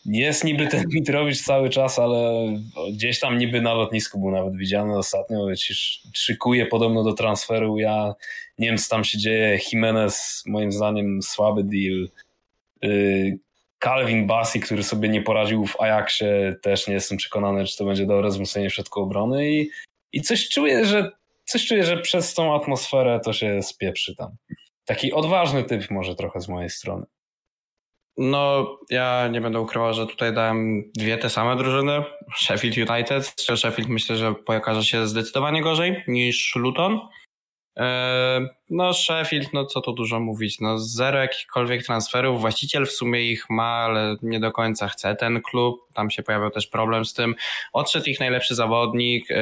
Jest 0.07 0.45
niby 0.45 0.67
ten 0.67 0.85
Mitrowicz 0.95 1.43
cały 1.43 1.71
czas, 1.71 1.99
ale 1.99 2.47
gdzieś 2.93 3.21
tam 3.21 3.39
niby 3.39 3.61
na 3.61 3.75
lotnisku 3.75 4.21
był 4.21 4.31
nawet 4.31 4.57
widziany 4.57 4.99
ostatnio, 4.99 5.47
szykuje 6.13 6.67
podobno 6.67 7.05
do 7.05 7.13
transferu. 7.13 7.79
Ja 7.79 8.15
nie 8.59 8.69
wiem, 8.69 8.79
co 8.79 8.91
tam 8.91 9.05
się 9.05 9.19
dzieje. 9.19 9.59
Jimenez, 9.73 10.43
moim 10.47 10.73
zdaniem, 10.73 11.23
słaby 11.23 11.65
deal. 11.65 12.09
Y, 12.85 13.39
Calvin 13.79 14.27
Bassi, 14.27 14.61
który 14.61 14.83
sobie 14.83 15.09
nie 15.09 15.23
poradził 15.23 15.67
w 15.67 15.81
Ajaxie, 15.81 16.55
też 16.63 16.87
nie 16.87 16.95
jestem 16.95 17.19
przekonany, 17.19 17.67
czy 17.67 17.77
to 17.77 17.85
będzie 17.85 18.07
dobre 18.07 18.29
wzmocnienie 18.29 18.71
w 18.71 18.75
środku 18.75 19.01
obrony 19.01 19.51
i, 19.51 19.71
i 20.13 20.23
coś 20.23 20.49
czuję, 20.49 20.85
że 20.85 21.11
coś 21.45 21.67
czuję, 21.67 21.85
że 21.85 21.97
przez 21.97 22.35
tą 22.35 22.55
atmosferę 22.55 23.21
to 23.25 23.33
się 23.33 23.63
spieprzy 23.63 24.17
tam. 24.17 24.37
Taki 24.85 25.13
odważny 25.13 25.65
typ 25.65 25.91
może 25.91 26.15
trochę 26.15 26.41
z 26.41 26.49
mojej 26.49 26.71
strony. 26.71 27.07
No, 28.17 28.67
ja 28.91 29.29
nie 29.29 29.41
będę 29.41 29.61
ukrywał, 29.61 29.95
że 29.95 30.07
tutaj 30.07 30.35
dałem 30.35 30.83
dwie 30.97 31.19
te 31.19 31.31
same 31.31 31.57
drużyny. 31.57 32.05
Sheffield 32.37 32.91
United. 32.91 33.35
Sheffield 33.57 33.89
myślę, 33.89 34.17
że 34.17 34.35
pokaże 34.35 34.85
się 34.85 35.07
zdecydowanie 35.07 35.63
gorzej 35.63 36.05
niż 36.09 36.57
Luton. 36.57 37.01
E, 37.77 38.49
no, 38.71 38.93
Sheffield, 38.93 39.53
no 39.53 39.65
co 39.65 39.81
tu 39.81 39.93
dużo 39.93 40.21
mówić, 40.21 40.61
no 40.61 40.79
zero 40.79 41.19
jakichkolwiek 41.19 41.85
transferów. 41.85 42.41
Właściciel 42.41 42.87
w 42.87 42.93
sumie 42.93 43.23
ich 43.23 43.51
ma, 43.51 43.65
ale 43.65 44.17
nie 44.23 44.41
do 44.41 44.53
końca 44.53 44.89
chce 44.89 45.17
ten 45.17 45.43
klub. 45.43 45.81
Tam 45.95 46.11
się 46.11 46.23
pojawiał 46.23 46.51
też 46.51 46.67
problem 46.67 47.05
z 47.05 47.15
tym. 47.15 47.35
Odszedł 47.73 48.11
ich 48.11 48.21
najlepszy 48.21 48.55
zawodnik 48.55 49.31
e, 49.31 49.37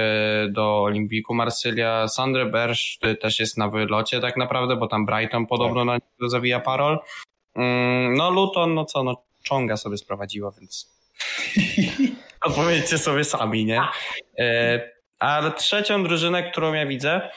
do 0.48 0.82
Olimpiku 0.82 1.34
Marsylia. 1.34 2.08
Sandre 2.08 2.46
Bersz 2.46 2.98
też 3.20 3.40
jest 3.40 3.58
na 3.58 3.68
wylocie 3.68 4.20
tak 4.20 4.36
naprawdę, 4.36 4.76
bo 4.76 4.86
tam 4.86 5.06
Brighton 5.06 5.46
podobno 5.46 5.80
tak. 5.80 5.86
na 5.86 5.94
niego 5.94 6.28
zawija 6.28 6.60
parol. 6.60 6.98
Mm, 7.54 8.14
no 8.14 8.30
Luton, 8.30 8.74
no 8.74 8.84
co, 8.84 9.02
no 9.04 9.22
Czonga 9.42 9.76
sobie 9.76 9.96
sprowadziła, 9.96 10.52
więc 10.60 10.92
odpowiedzcie 12.46 12.98
sobie 12.98 13.24
sami, 13.24 13.64
nie? 13.64 13.80
E, 14.38 14.80
ale 15.18 15.52
trzecią 15.52 16.04
drużynę, 16.04 16.50
którą 16.50 16.72
ja 16.72 16.86
widzę, 16.86 17.30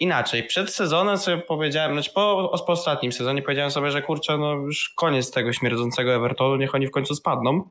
inaczej, 0.00 0.44
przed 0.44 0.74
sezonem 0.74 1.18
sobie 1.18 1.38
powiedziałem, 1.38 1.92
znaczy 1.92 2.10
po, 2.14 2.52
po 2.66 2.72
ostatnim 2.72 3.12
sezonie 3.12 3.42
powiedziałem 3.42 3.70
sobie, 3.70 3.90
że 3.90 4.02
kurczę, 4.02 4.38
no 4.38 4.52
już 4.52 4.88
koniec 4.96 5.30
tego 5.30 5.52
śmierdzącego 5.52 6.14
Evertonu, 6.14 6.56
niech 6.56 6.74
oni 6.74 6.86
w 6.86 6.90
końcu 6.90 7.14
spadną. 7.14 7.70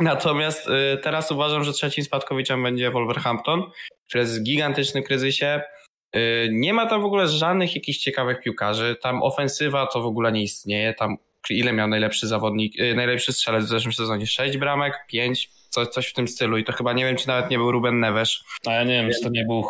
Natomiast 0.00 0.68
y, 0.68 0.98
teraz 1.02 1.30
uważam, 1.30 1.64
że 1.64 1.72
trzecim 1.72 2.04
spadkowiczem 2.04 2.62
będzie 2.62 2.90
Wolverhampton, 2.90 3.62
który 4.08 4.20
jest 4.20 4.40
w 4.40 4.42
gigantycznym 4.42 5.02
kryzysie. 5.02 5.60
Y, 6.16 6.48
nie 6.52 6.72
ma 6.72 6.86
tam 6.86 7.02
w 7.02 7.04
ogóle 7.04 7.28
żadnych 7.28 7.74
jakichś 7.74 7.98
ciekawych 7.98 8.40
piłkarzy. 8.40 8.96
Tam 9.02 9.22
ofensywa 9.22 9.86
to 9.86 10.02
w 10.02 10.06
ogóle 10.06 10.32
nie 10.32 10.42
istnieje. 10.42 10.94
Tam 10.94 11.16
ile 11.50 11.72
miał 11.72 11.88
najlepszy 11.88 12.26
zawodnik, 12.26 12.72
najlepszy 12.96 13.32
strzelec 13.32 13.64
w 13.64 13.68
zeszłym 13.68 13.92
sezonie? 13.92 14.26
Sześć 14.26 14.58
bramek, 14.58 14.94
pięć, 15.08 15.50
coś, 15.68 15.88
coś 15.88 16.06
w 16.06 16.12
tym 16.12 16.28
stylu. 16.28 16.58
I 16.58 16.64
to 16.64 16.72
chyba 16.72 16.92
nie 16.92 17.04
wiem, 17.04 17.16
czy 17.16 17.28
nawet 17.28 17.50
nie 17.50 17.58
był 17.58 17.72
Ruben 17.72 18.00
Neves. 18.00 18.40
A 18.66 18.72
ja 18.72 18.84
nie 18.84 19.02
wiem, 19.02 19.10
czy 19.12 19.20
to 19.20 19.28
nie 19.28 19.44
był 19.44 19.64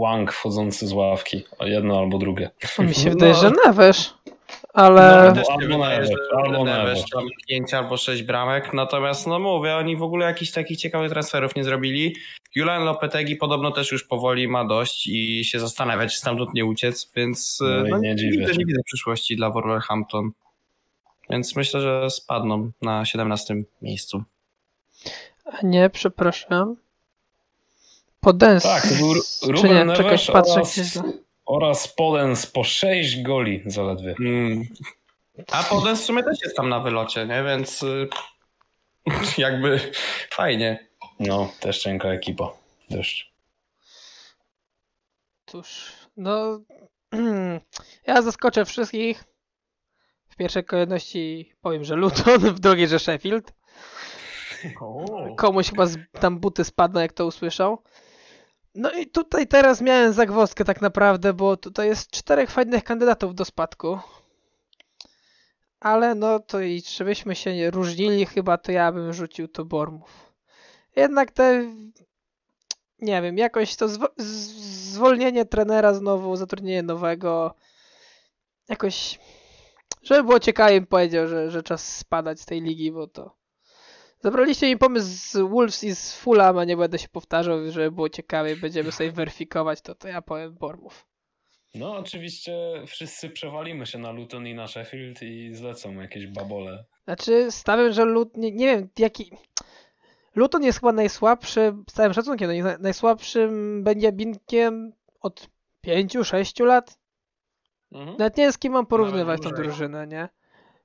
Wang 0.00 0.32
wchodzący 0.32 0.86
z 0.86 0.92
ławki. 0.92 1.44
Jedno 1.60 1.98
albo 1.98 2.18
drugie. 2.18 2.50
Mi 2.78 2.94
się 2.94 3.10
wydaje, 3.14 3.32
no. 3.32 3.40
że 3.40 3.50
Neves. 3.66 4.14
Ale. 4.72 5.32
No, 5.36 5.42
albo 5.50 5.78
Neves, 5.78 6.10
albo 6.36 6.64
Neves. 6.64 7.04
Pięć 7.48 7.74
albo 7.74 7.96
sześć 7.96 8.22
bramek. 8.22 8.74
Natomiast, 8.74 9.26
no 9.26 9.38
mówię, 9.38 9.76
oni 9.76 9.96
w 9.96 10.02
ogóle 10.02 10.26
jakichś 10.26 10.50
takich 10.50 10.78
ciekawych 10.78 11.10
transferów 11.10 11.56
nie 11.56 11.64
zrobili. 11.64 12.16
Julian 12.54 12.84
Lopetegi 12.84 13.36
podobno 13.36 13.70
też 13.70 13.92
już 13.92 14.04
powoli 14.04 14.48
ma 14.48 14.64
dość 14.64 15.06
i 15.06 15.44
się 15.44 15.60
zastanawia, 15.60 16.06
czy 16.06 16.18
stamtąd 16.18 16.54
nie 16.54 16.64
uciec, 16.64 17.12
więc 17.16 17.58
no, 17.60 17.84
no 17.88 17.98
nie, 17.98 18.14
nie, 18.14 18.30
widzę, 18.30 18.52
nie 18.52 18.66
widzę 18.66 18.80
przyszłości 18.84 19.36
dla 19.36 19.50
Wolverhampton. 19.50 20.30
Więc 21.30 21.56
myślę, 21.56 21.80
że 21.80 22.10
spadną 22.10 22.70
na 22.82 23.04
17 23.04 23.54
miejscu. 23.82 24.22
Nie, 25.62 25.90
przepraszam. 25.90 26.76
Podens. 28.24 28.62
Tak, 28.62 28.82
to 28.88 28.94
był 28.94 29.14
Ruben 29.52 29.88
nie, 29.88 29.94
czekaj, 29.94 30.18
patrzę, 30.32 30.52
oraz, 30.52 30.98
oraz 31.46 31.88
Podens 31.88 32.46
po 32.46 32.64
6 32.64 33.22
goli 33.22 33.62
zaledwie. 33.66 34.14
Mm. 34.20 34.66
A 35.50 35.62
Podens 35.62 36.00
w 36.00 36.04
sumie 36.04 36.22
też 36.22 36.38
jest 36.44 36.56
tam 36.56 36.68
na 36.68 36.80
wylocie, 36.80 37.26
nie? 37.26 37.44
Więc 37.44 37.82
y, 37.82 38.08
jakby 39.38 39.92
fajnie. 40.30 40.88
No, 41.20 41.52
też 41.60 41.78
cienka 41.78 42.08
ekipa. 42.08 42.52
Też. 42.90 43.32
Cóż, 45.46 45.92
no 46.16 46.60
ja 48.06 48.22
zaskoczę 48.22 48.64
wszystkich. 48.64 49.24
W 50.30 50.36
pierwszej 50.36 50.64
kolejności 50.64 51.52
powiem, 51.60 51.84
że 51.84 51.96
Luton, 51.96 52.38
w 52.38 52.60
drugiej, 52.60 52.88
że 52.88 52.98
Sheffield. 52.98 53.52
Komuś 55.36 55.70
chyba 55.70 55.86
tam 56.20 56.40
buty 56.40 56.64
spadną, 56.64 57.00
jak 57.00 57.12
to 57.12 57.26
usłyszał. 57.26 57.82
No 58.74 58.90
i 58.92 59.06
tutaj 59.06 59.46
teraz 59.46 59.80
miałem 59.80 60.12
zagwozdkę 60.12 60.64
tak 60.64 60.80
naprawdę, 60.80 61.32
bo 61.32 61.56
tutaj 61.56 61.88
jest 61.88 62.10
czterech 62.10 62.50
fajnych 62.50 62.84
kandydatów 62.84 63.34
do 63.34 63.44
spadku. 63.44 63.98
Ale 65.80 66.14
no 66.14 66.40
to 66.40 66.60
i 66.60 66.80
żebyśmy 66.80 67.34
się 67.34 67.70
różnili, 67.70 68.26
chyba 68.26 68.58
to 68.58 68.72
ja 68.72 68.92
bym 68.92 69.12
rzucił 69.12 69.48
to 69.48 69.64
Bormów. 69.64 70.32
Jednak 70.96 71.30
te, 71.30 71.74
nie 72.98 73.22
wiem, 73.22 73.38
jakoś 73.38 73.76
to 73.76 73.88
zwo 73.88 74.08
zwolnienie 74.16 75.44
trenera 75.44 75.94
znowu, 75.94 76.36
zatrudnienie 76.36 76.82
nowego, 76.82 77.54
jakoś, 78.68 79.18
żeby 80.02 80.22
było 80.22 80.40
ciekawie, 80.40 80.86
powiedział, 80.86 81.28
że, 81.28 81.50
że 81.50 81.62
czas 81.62 81.96
spadać 81.96 82.40
z 82.40 82.46
tej 82.46 82.60
ligi, 82.60 82.92
bo 82.92 83.06
to 83.06 83.41
Zabraliście 84.22 84.66
mi 84.66 84.78
pomysł 84.78 85.06
z 85.06 85.36
Wolves 85.50 85.84
i 85.84 85.94
z 85.94 86.14
Fulham, 86.14 86.58
a 86.58 86.64
nie 86.64 86.76
będę 86.76 86.98
się 86.98 87.08
powtarzał, 87.08 87.70
żeby 87.70 87.90
było 87.90 88.08
ciekawie, 88.08 88.56
będziemy 88.56 88.92
sobie 88.92 89.12
weryfikować, 89.22 89.80
to, 89.80 89.94
to 89.94 90.08
ja 90.08 90.22
powiem 90.22 90.54
Bormów. 90.54 91.06
No 91.74 91.96
oczywiście 91.96 92.52
wszyscy 92.86 93.30
przewalimy 93.30 93.86
się 93.86 93.98
na 93.98 94.10
Luton 94.10 94.46
i 94.46 94.54
na 94.54 94.68
Sheffield 94.68 95.22
i 95.22 95.54
zlecą 95.54 95.94
jakieś 95.94 96.26
babole. 96.26 96.84
Znaczy 97.04 97.50
stawiam, 97.50 97.92
że 97.92 98.04
Luton, 98.04 98.40
nie, 98.40 98.52
nie, 98.52 98.66
wiem 98.66 98.88
jaki... 98.98 99.30
Luton 100.34 100.62
jest 100.62 100.80
chyba 100.80 100.92
najsłabszy, 100.92 101.74
z 101.90 101.92
całym 101.92 102.12
szacunkiem, 102.12 102.50
no, 102.62 102.70
najsłabszym 102.80 103.82
Benjabinkiem 103.84 104.92
od 105.20 105.48
5-6 105.86 106.64
lat. 106.64 106.98
Mhm. 107.92 108.16
Nawet 108.18 108.36
nie 108.36 108.52
z 108.52 108.58
kim 108.58 108.72
mam 108.72 108.86
porównywać 108.86 109.42
tą 109.42 109.50
drużynę, 109.50 110.06
nie? 110.06 110.28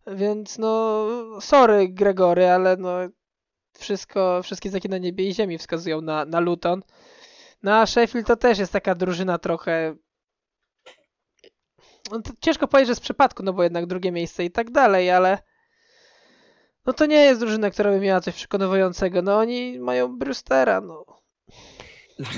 Więc 0.08 0.58
no, 0.58 1.08
sorry 1.41 1.89
Gregory, 1.89 2.48
ale 2.48 2.77
no 2.77 2.89
wszystko, 3.77 4.43
wszystkie 4.43 4.69
znaki 4.69 4.89
na 4.89 4.98
niebie 4.98 5.29
i 5.29 5.34
ziemi 5.34 5.57
wskazują 5.57 6.01
na, 6.01 6.25
na 6.25 6.39
Luton. 6.39 6.84
No 7.63 7.75
a 7.75 7.86
Sheffield 7.86 8.27
to 8.27 8.36
też 8.36 8.60
jest 8.60 8.74
taka 8.74 8.96
drużyna 8.96 9.38
trochę... 9.38 9.96
No, 12.12 12.22
ciężko 12.41 12.67
powiedzieć, 12.67 12.88
że 12.88 12.96
z 12.96 13.00
przypadku, 13.00 13.43
no 13.43 13.53
bo 13.53 13.63
jednak 13.63 13.86
drugie 13.86 14.12
miejsce 14.12 14.46
i 14.46 14.51
tak 14.51 14.72
dalej, 14.72 15.12
ale... 15.12 15.38
No 16.86 16.93
to 16.93 17.05
nie 17.05 17.25
jest 17.25 17.39
drużyna, 17.39 17.72
która 17.72 17.91
by 17.91 18.00
miała 18.00 18.22
coś 18.22 18.36
przekonującego. 18.36 19.22
No 19.22 19.38
oni 19.38 19.79
mają 19.79 20.17
Brewstera, 20.17 20.81
no. 20.81 21.05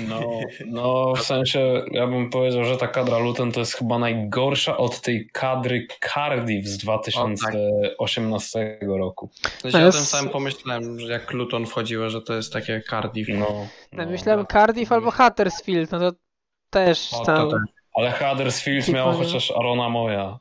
No, 0.08 0.40
no, 0.66 1.14
w 1.14 1.22
sensie 1.22 1.84
ja 1.90 2.06
bym 2.06 2.30
powiedział, 2.30 2.64
że 2.64 2.76
ta 2.76 2.88
kadra 2.88 3.18
Luton 3.18 3.52
to 3.52 3.60
jest 3.60 3.74
chyba 3.74 3.98
najgorsza 3.98 4.76
od 4.76 5.00
tej 5.00 5.28
kadry 5.32 5.86
Cardiff 6.14 6.66
z 6.66 6.78
2018 6.78 8.58
o, 8.58 8.62
tak. 8.80 8.88
roku. 8.88 9.30
No, 9.64 9.78
ja 9.78 9.86
o 9.86 9.92
tym 9.92 10.04
samym 10.04 10.30
pomyślałem, 10.30 11.00
że 11.00 11.12
jak 11.12 11.32
Luton 11.32 11.66
wchodziło, 11.66 12.10
że 12.10 12.22
to 12.22 12.34
jest 12.34 12.52
takie 12.52 12.82
Cardiff. 12.90 13.28
No, 13.28 13.66
no, 13.92 14.06
myślałem 14.06 14.46
tak. 14.46 14.52
Cardiff 14.52 14.92
albo 14.92 15.10
Huddersfield, 15.10 15.92
no 15.92 15.98
to 15.98 16.12
też 16.70 17.14
o, 17.14 17.24
tam... 17.24 17.36
To 17.36 17.50
tak. 17.50 17.60
Ale 17.94 18.12
Huddersfield 18.12 18.88
miał 18.88 19.12
chociaż 19.12 19.50
Arona 19.50 19.88
Moja 19.88 20.38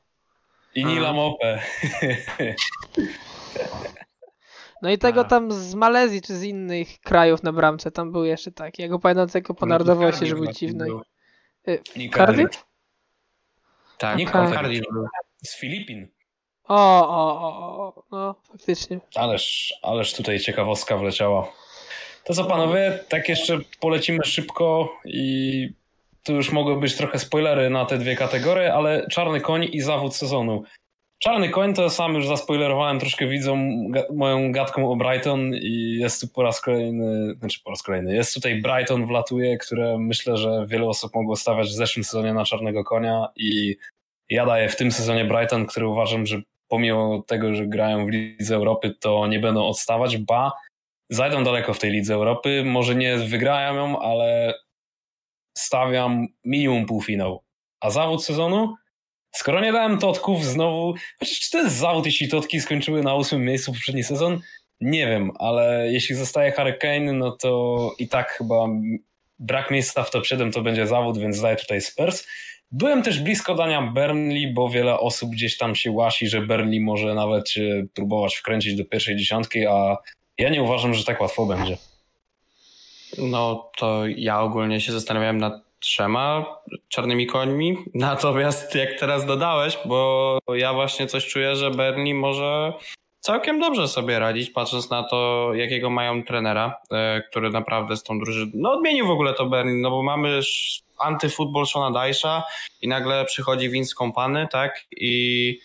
i 0.76 0.86
Nila 0.86 1.14
Mopę. 1.14 1.60
No 4.82 4.90
i 4.90 4.98
tego 4.98 5.24
tam 5.24 5.52
z 5.52 5.76
Malezji 5.76 6.22
czy 6.22 6.36
z 6.36 6.44
innych 6.44 7.00
krajów 7.00 7.44
na 7.44 7.54
bramce, 7.54 7.92
tam 7.92 8.12
był 8.12 8.26
jeszcze 8.26 8.52
taki. 8.52 8.82
Ja 8.82 8.88
go 8.88 9.00
pamiętam 9.00 9.30
tylko 9.30 9.54
po 9.54 9.66
narodowości, 9.66 10.26
że 10.26 10.36
był 10.36 10.52
dziwny. 10.52 10.88
Y, 11.68 11.82
Cardiff? 12.14 12.66
Tak, 13.98 14.18
Nie 14.18 14.28
Cardiff 14.28 14.86
Z 15.38 15.60
Filipin. 15.60 16.08
O, 16.68 17.08
o, 17.10 17.42
o, 17.42 17.86
o, 17.86 18.04
no 18.12 18.36
faktycznie. 18.52 19.00
Ależ, 19.16 19.74
ależ 19.82 20.14
tutaj 20.14 20.40
ciekawostka 20.40 20.98
wleciała. 20.98 21.52
To 22.24 22.34
co 22.34 22.46
panowie, 22.46 23.00
tak 23.10 23.30
jeszcze 23.30 23.60
polecimy 23.80 24.26
szybko 24.26 24.94
i 25.06 25.74
tu 26.24 26.34
już 26.34 26.52
mogły 26.52 26.80
być 26.80 26.96
trochę 26.96 27.20
spoilery 27.20 27.70
na 27.70 27.86
te 27.86 27.98
dwie 27.98 28.16
kategorie, 28.16 28.74
ale 28.74 29.08
Czarny 29.12 29.42
Koń 29.42 29.68
i 29.72 29.82
Zawód 29.82 30.16
Sezonu. 30.16 30.64
Czarny 31.20 31.50
Koń 31.50 31.74
to 31.74 31.90
sam 31.90 32.16
już 32.16 32.28
zaspoilerowałem 32.28 33.00
troszkę 33.00 33.28
widzą 33.28 33.56
moją 34.14 34.52
gadką 34.52 34.92
o 34.92 34.96
Brighton 34.96 35.54
i 35.54 35.98
jest 36.00 36.22
tu 36.22 36.28
po 36.28 36.44
raz 36.44 36.62
kolejny, 36.62 37.36
znaczy 37.40 37.60
po 37.64 37.70
raz 37.70 37.84
kolejny, 37.84 38.16
jest 38.16 38.34
tutaj 38.34 38.62
Brighton 38.62 39.06
wlatuje, 39.06 39.58
które 39.58 39.98
myślę, 39.98 40.38
że 40.38 40.66
wiele 40.68 40.86
osób 40.86 41.16
mogło 41.16 41.36
stawiać 41.36 41.68
w 41.68 41.74
zeszłym 41.74 42.04
sezonie 42.04 42.34
na 42.34 42.46
Czarnego 42.46 42.84
Konia 42.84 43.28
i 43.36 43.78
ja 44.30 44.46
daję 44.46 44.70
w 44.70 44.76
tym 44.76 44.92
sezonie 44.92 45.26
Brighton, 45.26 45.66
który 45.66 45.88
uważam, 45.88 46.26
że 46.26 46.42
pomimo 46.68 47.24
tego, 47.28 47.54
że 47.54 47.68
grają 47.68 48.06
w 48.06 48.10
Lidze 48.10 48.56
Europy, 48.56 48.96
to 49.00 49.28
nie 49.28 49.40
będą 49.40 49.68
odstawać, 49.68 50.18
ba 50.18 50.52
zajdą 51.10 51.44
daleko 51.44 51.74
w 51.74 51.80
tej 51.80 51.92
Lidze 51.92 52.14
Europy, 52.14 52.64
może 52.66 52.96
nie 52.96 53.18
wygrają 53.18 53.76
ją, 53.76 54.00
ale 54.00 54.54
stawiam 55.58 56.28
minimum 56.46 56.86
półfinał. 56.86 57.44
A 57.82 57.90
zawód 57.90 58.24
sezonu? 58.24 58.76
Skoro 59.32 59.62
nie 59.62 59.72
dałem 59.72 59.98
Totków 59.98 60.46
znowu, 60.46 60.94
czy 61.24 61.52
to 61.52 61.58
jest 61.58 61.76
zawód, 61.76 62.06
jeśli 62.06 62.28
Totki 62.28 62.62
skończyły 62.62 63.04
na 63.04 63.16
ósmym 63.16 63.46
miejscu 63.46 63.74
poprzedni 63.74 64.04
sezon? 64.04 64.40
Nie 64.82 65.08
wiem, 65.08 65.32
ale 65.40 65.92
jeśli 65.92 66.16
zostaje 66.16 66.52
Hurricane, 66.52 67.14
no 67.14 67.32
to 67.32 67.92
i 68.00 68.08
tak 68.08 68.32
chyba 68.32 68.68
brak 69.40 69.72
miejsca 69.72 70.04
w 70.04 70.12
top 70.12 70.26
7 70.26 70.52
to 70.52 70.62
będzie 70.62 70.88
zawód, 70.88 71.18
więc 71.18 71.42
daję 71.42 71.56
tutaj 71.56 71.82
Spurs. 71.82 72.28
Byłem 72.72 73.04
też 73.04 73.20
blisko 73.20 73.56
dania 73.56 73.82
Burnley, 73.82 74.54
bo 74.54 74.70
wiele 74.70 75.00
osób 75.00 75.30
gdzieś 75.30 75.58
tam 75.58 75.76
się 75.76 75.92
łasi, 75.92 76.28
że 76.28 76.42
Burnley 76.42 76.82
może 76.82 77.14
nawet 77.14 77.50
się 77.50 77.86
próbować 77.94 78.36
wkręcić 78.36 78.76
do 78.76 78.86
pierwszej 78.86 79.16
dziesiątki, 79.16 79.66
a 79.66 79.98
ja 80.38 80.50
nie 80.50 80.64
uważam, 80.64 80.94
że 80.94 81.04
tak 81.04 81.22
łatwo 81.22 81.46
będzie. 81.46 81.78
No 83.18 83.72
to 83.78 84.08
ja 84.08 84.42
ogólnie 84.42 84.82
się 84.82 84.92
zastanawiałem 84.92 85.38
nad 85.38 85.69
trzema 85.80 86.46
czarnymi 86.88 87.28
końmi. 87.28 87.78
Natomiast 87.94 88.76
jak 88.76 89.00
teraz 89.00 89.26
dodałeś, 89.26 89.78
bo 89.86 90.38
ja 90.54 90.74
właśnie 90.74 91.08
coś 91.08 91.28
czuję, 91.28 91.56
że 91.56 91.72
Bernie 91.72 92.16
może 92.16 92.74
całkiem 93.20 93.60
dobrze 93.60 93.88
sobie 93.88 94.20
radzić, 94.20 94.50
patrząc 94.50 94.90
na 94.90 95.04
to, 95.04 95.52
jakiego 95.54 95.90
mają 95.90 96.24
trenera, 96.24 96.76
e, 96.92 97.22
który 97.30 97.50
naprawdę 97.50 97.98
z 97.98 98.04
tą 98.04 98.20
drużyną, 98.20 98.52
no 98.56 98.72
odmienił 98.72 99.08
w 99.08 99.10
ogóle 99.10 99.34
to 99.34 99.46
Bernie, 99.46 99.82
no 99.82 99.90
bo 99.90 100.04
mamy 100.04 100.40
antyfutbol 101.00 101.66
Shona 101.66 102.06
Dysha 102.06 102.44
i 102.82 102.88
nagle 102.88 103.26
przychodzi 103.26 103.70
Vince 103.70 103.96
Kompany, 103.96 104.48
tak, 104.52 104.86
i 104.92 105.60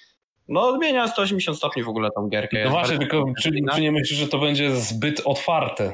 no 0.49 0.68
odmienia 0.68 1.09
180 1.09 1.59
stopni 1.59 1.83
w 1.83 1.88
ogóle 1.88 2.11
tą 2.11 2.28
gierkę. 2.28 2.64
No 2.64 2.71
właśnie, 2.71 2.99
tylko 2.99 3.25
czy, 3.42 3.50
czy 3.75 3.80
nie 3.80 3.92
myślisz, 3.92 4.18
że 4.18 4.28
to 4.28 4.38
będzie 4.38 4.71
zbyt 4.71 5.23
otwarte? 5.25 5.92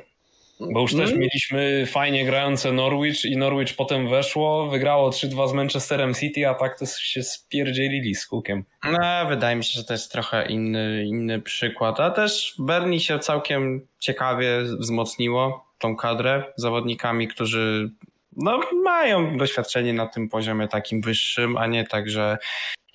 Bo 0.61 0.81
już 0.81 0.95
też 0.95 1.09
mm. 1.09 1.21
mieliśmy 1.21 1.87
fajnie 1.87 2.25
grające 2.25 2.73
Norwich 2.73 3.25
i 3.25 3.37
Norwich 3.37 3.77
potem 3.77 4.09
weszło, 4.09 4.67
wygrało 4.67 5.11
3-2 5.11 5.49
z 5.49 5.53
Manchesterem 5.53 6.15
City, 6.15 6.49
a 6.49 6.55
tak 6.55 6.79
to 6.79 6.87
się 6.87 7.23
spierdzielili 7.23 8.15
z 8.15 8.27
hukiem. 8.27 8.65
No, 8.85 9.27
wydaje 9.29 9.57
mi 9.57 9.65
się, 9.65 9.71
że 9.73 9.85
to 9.85 9.93
jest 9.93 10.13
trochę 10.13 10.47
inny, 10.47 11.05
inny 11.07 11.41
przykład. 11.41 12.01
A 12.01 12.11
też 12.11 12.55
Bernie 12.59 13.01
się 13.01 13.19
całkiem 13.19 13.87
ciekawie 13.99 14.63
wzmocniło 14.79 15.71
tą 15.79 15.97
kadrę 15.97 16.45
zawodnikami, 16.57 17.29
którzy 17.29 17.91
no, 18.37 18.61
mają 18.85 19.37
doświadczenie 19.37 19.93
na 19.93 20.07
tym 20.07 20.29
poziomie 20.29 20.69
takim 20.69 21.01
wyższym, 21.01 21.57
a 21.57 21.67
nie 21.67 21.85
tak, 21.85 22.11
że 22.11 22.39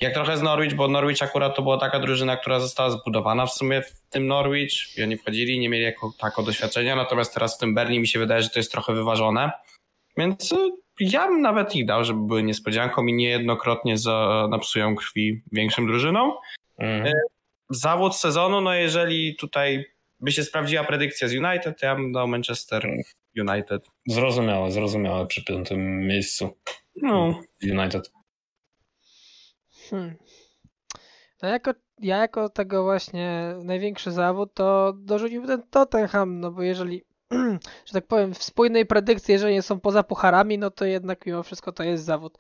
jak 0.02 0.14
trochę 0.14 0.38
z 0.38 0.42
Norwich, 0.42 0.76
bo 0.76 0.88
Norwich 0.88 1.24
akurat 1.24 1.56
to 1.56 1.62
była 1.62 1.78
taka 1.78 2.00
drużyna, 2.00 2.38
która 2.38 2.60
została 2.60 2.90
zbudowana 2.90 3.46
w 3.46 3.54
sumie 3.54 3.82
w 3.82 4.02
tym 4.10 4.28
Norwich 4.28 4.98
i 4.98 5.04
oni 5.04 5.18
wchodzili, 5.18 5.60
nie 5.60 5.70
mieli 5.70 5.84
jako 5.84 6.14
tako 6.20 6.44
doświadczenia, 6.44 6.96
natomiast 6.96 7.34
teraz 7.34 7.56
w 7.56 7.60
tym 7.60 7.76
Berlin 7.76 8.02
mi 8.02 8.08
się 8.08 8.20
wydaje, 8.20 8.42
że 8.42 8.50
to 8.50 8.60
jest 8.60 8.72
trochę 8.72 8.94
wyważone. 8.94 9.52
Więc 10.18 10.52
y, 10.52 10.56
ja 11.00 11.28
bym 11.28 11.42
nawet 11.42 11.76
ich 11.76 11.86
dał, 11.86 12.04
żeby 12.04 12.28
były 12.28 12.44
niespodzianką 12.44 13.06
i 13.06 13.14
niejednokrotnie 13.14 13.98
za, 13.98 14.48
napsują 14.52 14.96
krwi 14.96 15.42
większym 15.52 15.88
drużynom. 15.88 16.32
Mhm. 16.80 17.06
Y, 17.08 17.14
zawód 17.70 18.16
sezonu, 18.16 18.62
no 18.62 18.74
jeżeli 18.74 19.36
tutaj 19.36 19.86
by 20.20 20.32
się 20.32 20.44
sprawdziła 20.44 20.84
predykcja 20.84 21.28
z 21.28 21.34
United, 21.34 21.80
to 21.80 21.86
ja 21.86 21.96
bym 21.96 22.12
dał 22.12 22.28
Manchester 22.28 22.88
United. 23.38 23.88
Zrozumiałe, 24.08 24.72
zrozumiałe 24.72 25.28
przy 25.28 25.44
piątym 25.44 26.08
miejscu. 26.08 26.58
No. 27.02 27.42
United. 27.64 28.15
Hmm. 29.90 30.16
No 31.42 31.50
jako, 31.50 31.72
ja 32.00 32.18
jako 32.18 32.50
tego 32.50 32.84
właśnie 32.84 33.56
największy 33.64 34.12
zawód, 34.12 34.54
to 34.54 34.94
dorzuciłbym 34.98 35.48
ten 35.48 35.70
Tottenham, 35.70 36.40
no 36.40 36.52
bo 36.52 36.62
jeżeli, 36.62 37.04
że 37.86 37.94
tak 37.94 38.08
powiem, 38.08 38.34
w 38.34 38.44
spójnej 38.44 38.86
predykcji, 38.86 39.32
jeżeli 39.32 39.54
nie 39.54 39.62
są 39.62 39.80
poza 39.80 40.04
pucharami, 40.04 40.58
no 40.58 40.72
to 40.72 40.86
jednak 40.86 41.26
mimo 41.26 41.44
wszystko 41.44 41.72
to 41.72 41.84
jest 41.84 42.04
zawód. 42.04 42.38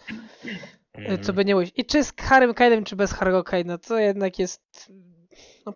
Mm. 0.94 1.24
Co 1.24 1.34
by 1.34 1.46
nie 1.46 1.56
mówić. 1.56 1.74
I 1.76 1.86
czy 1.86 2.04
z 2.04 2.14
Harrym 2.20 2.52
Kane'em, 2.52 2.84
czy 2.84 2.96
bez 2.96 3.14
Harry'ego 3.14 3.44
Kane'a, 3.44 3.88
to 3.88 4.00
jednak 4.00 4.40
jest... 4.40 4.92
No, 5.66 5.74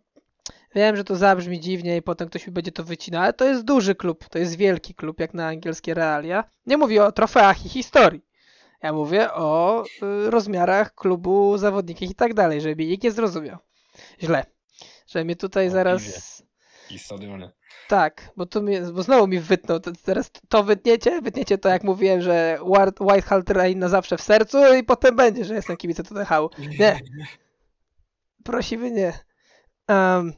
wiem, 0.76 0.96
że 0.96 1.04
to 1.04 1.16
zabrzmi 1.16 1.60
dziwnie 1.60 1.98
i 1.98 2.02
potem 2.02 2.30
ktoś 2.30 2.48
mi 2.48 2.54
będzie 2.54 2.72
to 2.72 2.84
wycinał, 2.84 3.24
ale 3.24 3.34
to 3.34 3.46
jest 3.46 3.64
duży 3.64 3.96
klub, 3.96 4.30
to 4.30 4.40
jest 4.40 4.56
wielki 4.56 4.96
klub, 4.96 5.20
jak 5.20 5.34
na 5.34 5.48
angielskie 5.48 5.94
realia. 5.94 6.44
Nie 6.66 6.78
mówię 6.78 7.04
o 7.04 7.12
trofeach 7.12 7.66
i 7.66 7.70
historii. 7.70 8.29
Ja 8.84 8.94
mówię 8.94 9.34
o 9.34 9.84
y, 9.84 10.30
rozmiarach 10.30 10.96
klubu, 10.96 11.58
zawodnikach 11.58 12.10
i 12.10 12.16
tak 12.16 12.34
dalej, 12.34 12.62
żeby 12.62 12.86
nikt 12.86 13.04
nie 13.04 13.12
zrozumiał. 13.12 13.58
Źle. 14.24 14.46
Że 15.08 15.24
mnie 15.24 15.36
tutaj 15.36 15.68
o, 15.68 15.72
zaraz... 15.72 16.02
I. 16.90 17.00
Tak, 17.88 18.32
bo, 18.38 18.46
tu 18.46 18.62
mi, 18.62 18.82
bo 18.94 19.04
znowu 19.04 19.28
mi 19.28 19.40
wytnął. 19.40 19.80
To, 19.80 19.92
teraz 20.06 20.32
to 20.50 20.64
wytniecie, 20.64 21.22
wytniecie 21.22 21.58
to 21.58 21.70
jak 21.70 21.84
mówiłem, 21.84 22.22
że 22.22 22.60
White 23.00 23.22
Hall 23.22 23.44
Train 23.44 23.80
na 23.80 23.90
zawsze 23.90 24.18
w 24.18 24.22
sercu 24.22 24.76
i 24.76 24.84
potem 24.84 25.16
będzie, 25.16 25.46
że 25.46 25.56
jestem 25.56 25.78
kibicem 25.78 26.06
Tottenhamu. 26.06 26.50
Nie. 26.80 27.00
Prosimy 28.44 28.92
nie. 28.92 29.14
Um, 29.88 30.34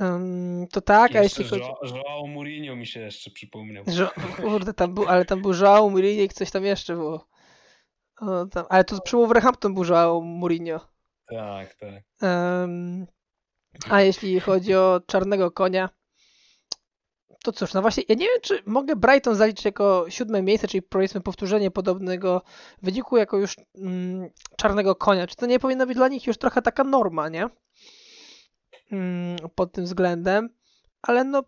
Um, 0.00 0.66
to 0.72 0.80
tak, 0.80 1.14
jeszcze 1.14 1.20
a 1.20 1.22
jeśli 1.22 1.44
chodzi... 1.44 1.94
Joao 1.94 2.26
Mourinho 2.26 2.76
mi 2.76 2.86
się 2.86 3.00
jeszcze 3.00 3.30
przypomniał. 3.30 3.84
Jo... 3.86 4.10
Kurde, 4.36 4.74
tam 4.74 4.94
był, 4.94 5.08
ale 5.08 5.24
tam 5.24 5.42
był 5.42 5.54
Joao 5.54 5.90
Mourinho 5.90 6.22
i 6.22 6.28
coś 6.28 6.50
tam 6.50 6.64
jeszcze 6.64 6.94
było. 6.94 7.26
O, 8.20 8.46
tam... 8.46 8.66
Ale 8.68 8.84
to 8.84 9.00
przy 9.00 9.16
Wolverhampton 9.16 9.74
był 9.74 9.84
Joao 9.84 10.20
Mourinho. 10.20 10.80
Tak, 11.28 11.74
tak. 11.74 12.02
Um, 12.22 13.06
a 13.90 14.00
jeśli 14.00 14.40
chodzi 14.40 14.74
o 14.74 15.00
czarnego 15.06 15.50
konia, 15.50 15.88
to 17.44 17.52
cóż, 17.52 17.74
no 17.74 17.82
właśnie, 17.82 18.02
ja 18.08 18.14
nie 18.14 18.26
wiem, 18.26 18.40
czy 18.42 18.62
mogę 18.66 18.96
Brighton 18.96 19.34
zaliczyć 19.34 19.64
jako 19.64 20.04
siódme 20.08 20.42
miejsce, 20.42 20.68
czyli 20.68 20.82
powiedzmy 20.82 21.20
powtórzenie 21.20 21.70
podobnego 21.70 22.42
wyniku 22.82 23.16
jako 23.16 23.38
już 23.38 23.56
mm, 23.78 24.30
czarnego 24.56 24.94
konia. 24.94 25.26
Czy 25.26 25.36
to 25.36 25.46
nie 25.46 25.58
powinno 25.58 25.86
być 25.86 25.96
dla 25.96 26.08
nich 26.08 26.26
już 26.26 26.38
trochę 26.38 26.62
taka 26.62 26.84
norma, 26.84 27.28
nie? 27.28 27.48
Mm, 28.92 29.36
pod 29.54 29.72
tym 29.72 29.84
względem, 29.84 30.48
ale 31.02 31.24
no 31.24 31.42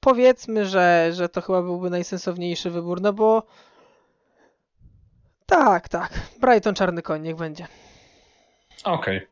powiedzmy, 0.00 0.66
że, 0.66 1.10
że 1.12 1.28
to 1.28 1.40
chyba 1.40 1.62
byłby 1.62 1.90
najsensowniejszy 1.90 2.70
wybór, 2.70 3.00
no 3.00 3.12
bo 3.12 3.46
tak, 5.46 5.88
tak, 5.88 6.12
Brighton 6.40 6.74
czarny 6.74 7.02
koń, 7.02 7.22
niech 7.22 7.36
będzie. 7.36 7.66
Okej. 8.84 9.26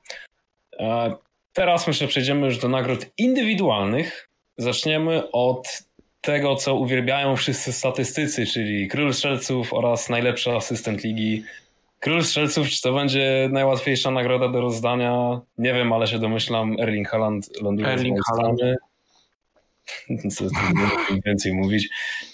Okay. 0.78 1.16
Teraz 1.52 1.86
myślę 1.86 2.08
przejdziemy 2.08 2.46
już 2.46 2.58
do 2.58 2.68
nagród 2.68 3.06
indywidualnych. 3.18 4.28
Zaczniemy 4.56 5.30
od 5.30 5.82
tego, 6.20 6.56
co 6.56 6.74
uwielbiają 6.74 7.36
wszyscy 7.36 7.72
statystycy, 7.72 8.46
czyli 8.46 8.88
król 8.88 9.14
strzelców 9.14 9.74
oraz 9.74 10.08
najlepszy 10.08 10.50
asystent 10.52 11.04
ligi 11.04 11.44
Król 12.02 12.24
Strzelców, 12.24 12.68
czy 12.68 12.82
to 12.82 12.92
będzie 12.92 13.48
najłatwiejsza 13.52 14.10
nagroda 14.10 14.48
do 14.48 14.60
rozdania? 14.60 15.40
Nie 15.58 15.74
wiem, 15.74 15.92
ale 15.92 16.06
się 16.06 16.18
domyślam, 16.18 16.76
Erling 16.80 17.08
Haaland 17.08 17.62
ląduje 17.62 17.88
Erling 17.88 18.18
z 18.26 18.28
Haaland. 18.28 18.60
Co 20.30 20.44
tu 20.44 20.50
więcej 21.26 21.54
mówić. 21.54 21.88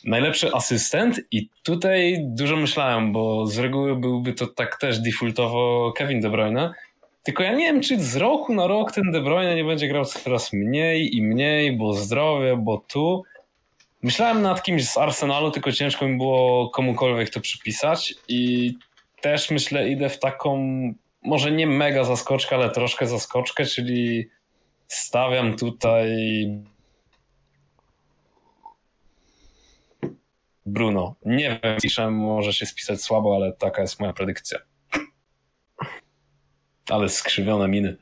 Najlepszy 0.05 0.53
asystent 0.53 1.21
i 1.31 1.49
tutaj 1.63 2.19
dużo 2.21 2.57
myślałem, 2.57 3.13
bo 3.13 3.47
z 3.47 3.59
reguły 3.59 3.97
byłby 3.97 4.33
to 4.33 4.47
tak 4.47 4.79
też 4.79 4.99
defaultowo 4.99 5.93
Kevin 5.97 6.21
De 6.21 6.31
Bruyne. 6.31 6.75
Tylko 7.23 7.43
ja 7.43 7.53
nie 7.53 7.73
wiem, 7.73 7.81
czy 7.81 8.01
z 8.01 8.17
roku 8.17 8.55
na 8.55 8.67
rok 8.67 8.93
ten 8.93 9.13
De 9.13 9.21
Bruyne 9.21 9.55
nie 9.55 9.65
będzie 9.65 9.89
grał 9.89 10.05
coraz 10.05 10.53
mniej 10.53 11.17
i 11.17 11.23
mniej, 11.23 11.77
bo 11.77 11.93
zdrowie, 11.93 12.57
bo 12.57 12.85
tu. 12.89 13.23
Myślałem 14.03 14.43
nad 14.43 14.63
kimś 14.63 14.85
z 14.85 14.99
Arsenalu, 14.99 15.51
tylko 15.51 15.73
ciężko 15.73 16.09
mi 16.09 16.17
było 16.17 16.71
komukolwiek 16.71 17.31
to 17.31 17.41
przypisać 17.41 18.15
i 18.29 18.73
też 19.21 19.51
myślę 19.51 19.89
idę 19.89 20.09
w 20.09 20.19
taką, 20.19 20.59
może 21.23 21.53
nie 21.53 21.67
mega 21.67 22.05
zaskoczkę, 22.05 22.57
ale 22.57 22.71
troszkę 22.71 23.07
zaskoczkę, 23.07 23.65
czyli 23.65 24.29
Stawiam 24.89 25.57
tutaj 25.57 26.09
Bruno. 30.67 31.15
Nie 31.25 31.61
wiem, 31.63 31.77
piszę, 31.83 32.11
może 32.11 32.53
się 32.53 32.67
spisać 32.67 33.03
słabo, 33.03 33.37
ale 33.37 33.53
taka 33.53 33.83
jest 33.83 34.01
moja 34.01 34.13
predykcja. 34.13 34.59
Ale 36.91 37.09
skrzywione 37.09 37.69
miny. 37.69 37.97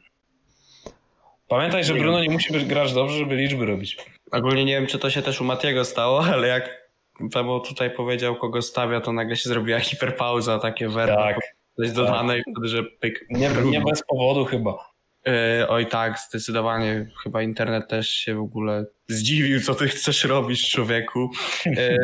Pamiętaj, 1.49 1.85
że 1.85 1.95
Bruno 1.95 2.23
nie 2.23 2.31
musi 2.31 2.53
być 2.53 2.65
grać 2.65 2.93
dobrze, 2.93 3.19
żeby 3.19 3.37
liczby 3.37 3.67
robić. 3.67 3.97
Ogólnie 4.33 4.65
nie 4.65 4.73
wiem, 4.73 4.87
czy 4.87 4.99
to 4.99 5.11
się 5.11 5.23
też 5.23 5.41
u 5.41 5.45
Matiego 5.45 5.85
stało, 5.85 6.25
ale 6.25 6.49
jak 6.49 6.86
Pebo 7.33 7.61
tutaj 7.61 7.91
powiedział, 7.91 8.37
kogo 8.37 8.63
stawia, 8.63 9.01
to 9.01 9.13
nagle 9.13 9.37
się 9.37 9.49
zrobiła 9.49 9.81
hiperpauza, 9.81 10.59
takie 10.59 10.89
werbo 10.89 11.17
Tak. 11.17 11.37
coś 11.77 11.91
dodane 11.93 12.39
i 12.39 12.43
wtedy, 12.43 12.69
że 12.69 12.83
pyk. 12.83 13.27
Nie, 13.31 13.51
nie 13.65 13.81
bez 13.81 14.03
powodu 14.03 14.45
chyba. 14.45 14.97
E, 15.27 15.69
oj 15.69 15.87
tak, 15.87 16.19
zdecydowanie. 16.19 17.11
Chyba 17.23 17.43
internet 17.43 17.89
też 17.89 18.11
się 18.11 18.35
w 18.35 18.41
ogóle 18.41 18.87
zdziwił, 19.09 19.61
co 19.61 19.75
ty 19.75 19.89
chcesz 19.89 20.25
robić, 20.25 20.71
człowieku. 20.71 21.31
E, 21.67 21.97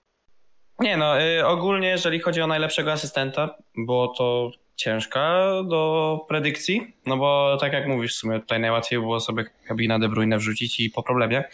nie 0.80 0.96
no, 0.96 1.20
e, 1.20 1.46
ogólnie 1.46 1.88
jeżeli 1.88 2.20
chodzi 2.20 2.42
o 2.42 2.46
najlepszego 2.46 2.92
asystenta, 2.92 3.54
było 3.76 4.08
to 4.08 4.50
ciężka 4.76 5.50
do 5.68 6.20
predykcji, 6.28 6.94
no 7.06 7.16
bo 7.16 7.56
tak 7.60 7.72
jak 7.72 7.86
mówisz, 7.86 8.14
w 8.14 8.18
sumie 8.18 8.40
tutaj 8.40 8.60
najłatwiej 8.60 8.98
było 8.98 9.20
sobie 9.20 9.44
kabina 9.66 9.98
De 9.98 10.08
Bruyne 10.08 10.38
wrzucić 10.38 10.80
i 10.80 10.90
po 10.90 11.02
problemie. 11.02 11.44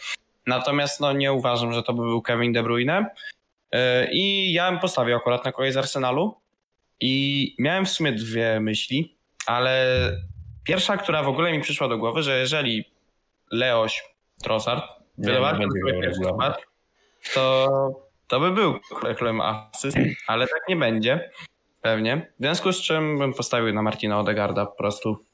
Natomiast 0.47 0.99
no 0.99 1.13
nie 1.13 1.33
uważam, 1.33 1.73
że 1.73 1.83
to 1.83 1.93
by 1.93 2.01
był 2.01 2.21
Kevin 2.21 2.53
De 2.53 2.63
Bruyne. 2.63 3.05
E, 3.71 4.11
I 4.11 4.53
ja 4.53 4.71
bym 4.71 4.79
postawił 4.79 5.15
akurat 5.15 5.45
na 5.45 5.51
kogoś 5.51 5.73
z 5.73 5.77
Arsenalu. 5.77 6.35
I 6.99 7.55
miałem 7.59 7.85
w 7.85 7.89
sumie 7.89 8.11
dwie 8.11 8.59
myśli, 8.59 9.17
ale 9.45 9.85
pierwsza, 10.63 10.97
która 10.97 11.23
w 11.23 11.27
ogóle 11.27 11.51
mi 11.51 11.61
przyszła 11.61 11.87
do 11.87 11.97
głowy, 11.97 12.23
że 12.23 12.39
jeżeli 12.39 12.85
Leoś 13.51 14.03
Trossard 14.43 14.83
wylewa 15.17 15.53
to, 17.33 17.67
to 18.27 18.39
by 18.39 18.51
był 18.51 18.79
królem 19.15 19.41
asyst, 19.41 19.97
ale 20.27 20.47
tak 20.47 20.61
nie 20.69 20.75
będzie. 20.75 21.31
Pewnie. 21.81 22.31
W 22.39 22.43
związku 22.43 22.71
z 22.71 22.81
czym 22.81 23.17
bym 23.17 23.33
postawił 23.33 23.73
na 23.73 23.81
Martina 23.81 24.19
Odegarda 24.19 24.65
po 24.65 24.75
prostu. 24.75 25.25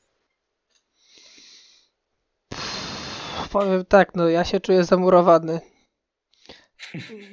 Powiem 3.52 3.86
tak, 3.86 4.16
no 4.16 4.30
ja 4.30 4.46
się 4.46 4.60
czuję 4.60 4.84
zamurowany. 4.84 5.60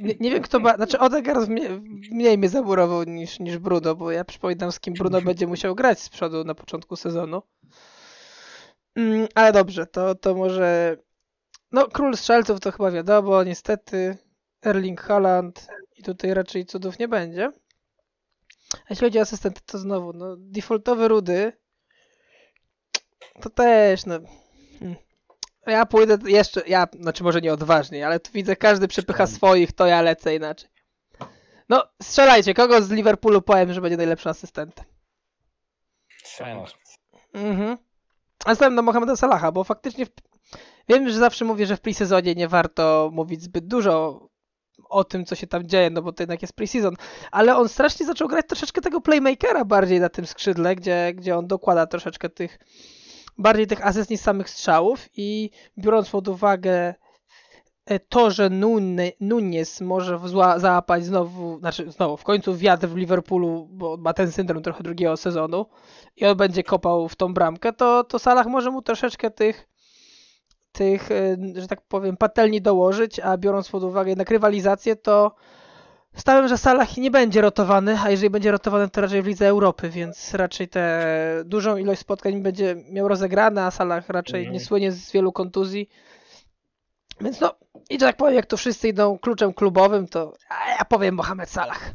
Nie, 0.00 0.14
nie 0.20 0.30
wiem 0.30 0.42
kto 0.42 0.58
znaczy 0.76 0.98
Odegaard 0.98 1.48
mnie, 1.48 1.68
mniej 2.12 2.38
mnie 2.38 2.48
zamurował 2.48 3.02
niż, 3.02 3.38
niż 3.40 3.58
Bruno, 3.58 3.94
bo 3.94 4.10
ja 4.10 4.24
przypominam 4.24 4.72
z 4.72 4.80
kim 4.80 4.94
Bruno 4.94 5.20
będzie 5.20 5.46
musiał 5.46 5.74
grać 5.74 6.00
z 6.00 6.08
przodu 6.08 6.44
na 6.44 6.54
początku 6.54 6.96
sezonu. 6.96 7.42
Mm, 8.96 9.28
ale 9.34 9.52
dobrze, 9.52 9.86
to, 9.86 10.14
to 10.14 10.34
może... 10.34 10.96
No 11.72 11.86
król 11.86 12.16
strzelców 12.16 12.60
to 12.60 12.72
chyba 12.72 12.90
wiadomo, 12.90 13.44
niestety 13.44 14.16
Erling 14.66 15.00
Haaland 15.00 15.68
i 15.96 16.02
tutaj 16.02 16.34
raczej 16.34 16.66
cudów 16.66 16.98
nie 16.98 17.08
będzie. 17.08 17.52
A 18.74 18.86
jeśli 18.90 19.06
chodzi 19.06 19.18
o 19.18 19.22
asystenty, 19.22 19.60
to 19.66 19.78
znowu, 19.78 20.12
no 20.12 20.36
defaultowy 20.38 21.08
Rudy 21.08 21.52
to 23.40 23.50
też, 23.50 24.06
no... 24.06 24.18
hmm. 24.78 24.96
Ja 25.66 25.86
pójdę 25.86 26.18
jeszcze, 26.24 26.62
ja, 26.66 26.86
znaczy 27.00 27.24
może 27.24 27.40
nie 27.40 27.52
odważniej, 27.52 28.04
ale 28.04 28.20
tu 28.20 28.32
widzę, 28.32 28.56
każdy 28.56 28.88
przepycha 28.88 29.26
swoich, 29.26 29.72
to 29.72 29.86
ja 29.86 30.02
lecę 30.02 30.34
inaczej. 30.34 30.70
No, 31.68 31.84
strzelajcie, 32.02 32.54
kogo 32.54 32.82
z 32.82 32.90
Liverpoolu 32.90 33.42
powiem, 33.42 33.72
że 33.72 33.80
będzie 33.80 33.96
najlepszym 33.96 34.30
asystentem? 34.30 34.84
Salah. 36.24 36.70
Mhm. 37.34 37.78
A 38.44 38.54
stawiam 38.54 38.74
na 38.74 38.82
Mohameda 38.82 39.16
Salaha, 39.16 39.52
bo 39.52 39.64
faktycznie 39.64 40.06
w... 40.06 40.10
wiem, 40.88 41.08
że 41.08 41.18
zawsze 41.18 41.44
mówię, 41.44 41.66
że 41.66 41.76
w 41.76 41.80
pre-sezonie 41.80 42.34
nie 42.34 42.48
warto 42.48 43.10
mówić 43.12 43.42
zbyt 43.42 43.66
dużo 43.66 44.28
o 44.88 45.04
tym, 45.04 45.24
co 45.24 45.34
się 45.34 45.46
tam 45.46 45.66
dzieje, 45.66 45.90
no 45.90 46.02
bo 46.02 46.12
to 46.12 46.22
jednak 46.22 46.42
jest 46.42 46.54
pre-season, 46.54 46.94
ale 47.30 47.56
on 47.56 47.68
strasznie 47.68 48.06
zaczął 48.06 48.28
grać 48.28 48.46
troszeczkę 48.48 48.80
tego 48.80 49.00
playmakera 49.00 49.64
bardziej 49.64 50.00
na 50.00 50.08
tym 50.08 50.26
skrzydle, 50.26 50.76
gdzie, 50.76 51.12
gdzie 51.14 51.36
on 51.36 51.46
dokłada 51.46 51.86
troszeczkę 51.86 52.28
tych 52.28 52.58
bardziej 53.38 53.66
tych 53.66 53.86
asyst 53.86 54.10
niż 54.10 54.20
samych 54.20 54.50
strzałów 54.50 55.08
i 55.16 55.50
biorąc 55.78 56.10
pod 56.10 56.28
uwagę 56.28 56.94
e, 57.86 58.00
to, 58.00 58.30
że 58.30 58.50
Nune- 58.50 59.12
Nunes 59.20 59.80
może 59.80 60.16
zła- 60.16 60.60
załapać 60.60 61.04
znowu, 61.04 61.58
znaczy 61.58 61.90
znowu, 61.90 62.16
w 62.16 62.24
końcu 62.24 62.56
wiatr 62.56 62.88
w 62.88 62.96
Liverpoolu, 62.96 63.68
bo 63.70 63.96
ma 63.96 64.12
ten 64.14 64.32
syndrom 64.32 64.62
trochę 64.62 64.82
drugiego 64.82 65.16
sezonu 65.16 65.66
i 66.16 66.26
on 66.26 66.36
będzie 66.36 66.62
kopał 66.62 67.08
w 67.08 67.16
tą 67.16 67.34
bramkę, 67.34 67.72
to, 67.72 68.04
to 68.04 68.18
Salah 68.18 68.46
może 68.46 68.70
mu 68.70 68.82
troszeczkę 68.82 69.30
tych 69.30 69.68
tych, 70.72 71.10
e, 71.10 71.36
że 71.54 71.68
tak 71.68 71.80
powiem, 71.80 72.16
patelni 72.16 72.62
dołożyć, 72.62 73.20
a 73.20 73.38
biorąc 73.38 73.68
pod 73.68 73.82
uwagę 73.82 74.10
jednak 74.10 74.30
rywalizację, 74.30 74.96
to 74.96 75.34
Stawiam, 76.16 76.48
że 76.48 76.58
Salah 76.58 76.96
nie 76.96 77.10
będzie 77.10 77.40
rotowany, 77.40 77.98
a 78.04 78.10
jeżeli 78.10 78.30
będzie 78.30 78.50
rotowany, 78.50 78.88
to 78.88 79.00
raczej 79.00 79.22
w 79.22 79.26
Lidze 79.26 79.48
Europy, 79.48 79.90
więc 79.90 80.34
raczej 80.34 80.68
tę 80.68 81.06
dużą 81.44 81.76
ilość 81.76 82.00
spotkań 82.00 82.42
będzie 82.42 82.76
miał 82.90 83.08
rozegrane, 83.08 83.64
a 83.64 83.70
Salah 83.70 84.08
raczej 84.08 84.40
Mhm. 84.40 84.52
nie 84.52 84.60
słynie 84.60 84.92
z 84.92 85.12
wielu 85.12 85.32
kontuzji. 85.32 85.88
Więc 87.20 87.40
no, 87.40 87.54
i 87.90 87.98
tak 87.98 88.16
powiem, 88.16 88.34
jak 88.34 88.46
to 88.46 88.56
wszyscy 88.56 88.88
idą 88.88 89.18
kluczem 89.18 89.54
klubowym, 89.54 90.08
to 90.08 90.32
ja 90.78 90.84
powiem 90.84 91.14
Mohamed 91.14 91.50
Salah. 91.50 91.90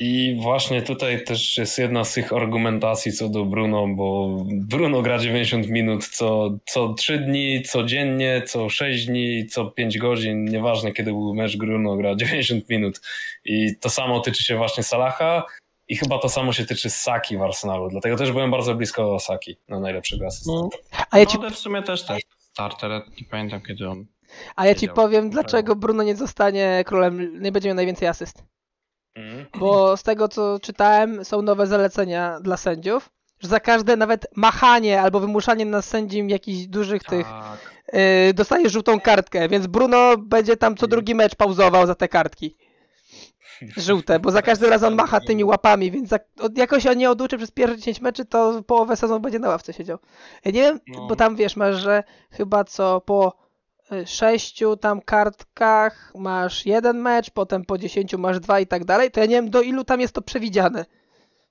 I 0.00 0.38
właśnie 0.42 0.82
tutaj 0.82 1.24
też 1.24 1.58
jest 1.58 1.78
jedna 1.78 2.04
z 2.04 2.14
tych 2.14 2.32
argumentacji 2.32 3.12
co 3.12 3.28
do 3.28 3.44
Bruno, 3.44 3.86
bo 3.88 4.28
Bruno 4.52 5.02
gra 5.02 5.18
90 5.18 5.68
minut 5.68 6.08
co, 6.08 6.58
co 6.66 6.94
3 6.94 7.18
dni, 7.18 7.62
codziennie, 7.62 8.42
co 8.46 8.68
6 8.68 9.06
dni, 9.06 9.46
co 9.46 9.66
5 9.66 9.98
godzin, 9.98 10.44
nieważne 10.44 10.92
kiedy 10.92 11.10
był 11.10 11.34
mecz, 11.34 11.56
Bruno 11.56 11.96
gra 11.96 12.14
90 12.14 12.68
minut. 12.68 13.00
I 13.44 13.76
to 13.80 13.90
samo 13.90 14.20
tyczy 14.20 14.44
się 14.44 14.56
właśnie 14.56 14.82
Salaha 14.82 15.46
i 15.88 15.96
chyba 15.96 16.18
to 16.18 16.28
samo 16.28 16.52
się 16.52 16.64
tyczy 16.64 16.90
Saki 16.90 17.36
w 17.36 17.42
Arsenalu, 17.42 17.88
dlatego 17.88 18.16
też 18.16 18.32
byłem 18.32 18.50
bardzo 18.50 18.74
blisko 18.74 19.20
Saki 19.20 19.56
na 19.68 19.80
najlepszego 19.80 20.26
asystenta. 20.26 20.76
A 21.10 21.18
ja 21.18 21.26
ci, 21.26 21.38
No, 21.38 21.50
w 21.50 21.58
sumie 21.58 21.82
też 21.82 22.02
też 22.02 22.22
starter, 22.38 22.90
nie 22.90 23.26
pamiętam 23.30 23.60
kiedy 23.60 23.88
on. 23.88 24.06
a 24.56 24.66
ja 24.66 24.74
ci 24.74 24.88
powiem, 24.88 25.30
dlaczego 25.30 25.76
Bruno 25.76 26.02
nie 26.02 26.16
zostanie 26.16 26.82
królem, 26.86 27.42
nie 27.42 27.52
będzie 27.52 27.68
miał 27.68 27.76
najwięcej 27.76 28.08
asyst. 28.08 28.55
Mhm. 29.16 29.46
Bo 29.58 29.96
z 29.96 30.02
tego 30.02 30.28
co 30.28 30.58
czytałem, 30.62 31.24
są 31.24 31.42
nowe 31.42 31.66
zalecenia 31.66 32.40
dla 32.40 32.56
sędziów, 32.56 33.10
że 33.40 33.48
za 33.48 33.60
każde 33.60 33.96
nawet 33.96 34.26
machanie 34.36 35.00
albo 35.02 35.20
wymuszanie 35.20 35.66
na 35.66 35.82
sędzim 35.82 36.30
jakichś 36.30 36.66
dużych 36.66 37.04
tych 37.04 37.26
Tak. 37.26 37.58
yy, 37.92 38.34
dostaje 38.34 38.68
żółtą 38.70 39.00
kartkę, 39.00 39.48
więc 39.48 39.66
Bruno 39.66 40.16
będzie 40.18 40.56
tam 40.56 40.76
co 40.76 40.86
drugi 40.86 41.14
mecz 41.14 41.34
pauzował 41.34 41.86
za 41.86 41.94
te 41.94 42.08
kartki. 42.08 42.56
Żółte, 43.76 44.20
bo 44.20 44.30
za 44.30 44.42
każdym 44.42 44.70
razem 44.70 44.88
on 44.88 44.94
macha 44.94 45.20
tymi 45.20 45.44
łapami, 45.44 45.90
więc 45.90 46.08
za, 46.08 46.18
jakoś 46.56 46.86
on 46.86 46.98
nie 46.98 47.10
oduczy 47.10 47.36
przez 47.36 47.50
pierwsze 47.50 47.76
10 47.78 48.00
meczy, 48.00 48.24
to 48.24 48.62
połowę 48.66 48.96
sezonu 48.96 49.20
będzie 49.20 49.38
na 49.38 49.48
ławce 49.48 49.72
siedział. 49.72 49.98
Ja 50.44 50.50
nie 50.50 50.60
wiem, 50.62 50.80
No. 50.88 51.06
bo 51.06 51.16
tam 51.16 51.36
wiesz, 51.36 51.56
masz, 51.56 51.76
że 51.76 52.02
chyba 52.30 52.64
co 52.64 53.00
po 53.00 53.45
sześciu 54.06 54.76
tam 54.76 55.00
kartkach 55.00 56.12
masz 56.14 56.66
jeden 56.66 56.98
mecz, 56.98 57.30
potem 57.30 57.64
po 57.64 57.78
10 57.78 58.14
masz 58.14 58.40
dwa 58.40 58.60
i 58.60 58.66
tak 58.66 58.84
dalej, 58.84 59.10
to 59.10 59.20
ja 59.20 59.26
nie 59.26 59.34
wiem 59.34 59.50
do 59.50 59.62
ilu 59.62 59.84
tam 59.84 60.00
jest 60.00 60.14
to 60.14 60.22
przewidziane. 60.22 60.84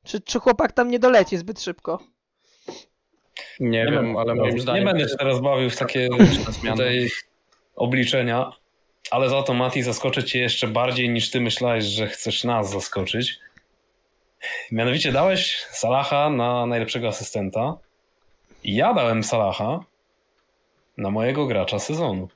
Czy, 0.03 0.21
czy 0.21 0.39
chłopak 0.39 0.71
tam 0.71 0.87
nie 0.91 0.99
doleci 0.99 1.37
zbyt 1.37 1.61
szybko? 1.61 1.99
Nie, 3.59 3.85
wiem, 3.85 3.95
będę- 3.95 4.19
ale 4.19 4.35
moim 4.35 4.55
nie 4.55 4.61
zdaniem. 4.61 4.85
będę 4.85 5.09
się 5.09 5.15
teraz 5.19 5.41
bawił 5.41 5.69
w 5.69 5.77
takie 5.77 6.09
tutaj 6.71 7.09
obliczenia, 7.75 8.51
ale 9.11 9.29
za 9.29 9.43
to 9.43 9.53
Mati 9.53 9.83
zaskoczę 9.83 10.23
cię 10.23 10.39
jeszcze 10.39 10.67
bardziej 10.67 11.09
niż 11.09 11.31
ty 11.31 11.41
myślałeś, 11.41 11.85
że 11.85 12.07
chcesz 12.07 12.43
nas 12.43 12.69
zaskoczyć. 12.69 13.39
Mianowicie 14.71 15.11
dałeś 15.11 15.65
Salaha 15.71 16.29
na 16.29 16.65
najlepszego 16.65 17.07
asystenta. 17.07 17.77
I 18.63 18.75
ja 18.75 18.93
dałem 18.93 19.23
Salaha 19.23 19.79
na 20.97 21.09
mojego 21.11 21.45
gracza 21.45 21.79
sezonu. 21.79 22.27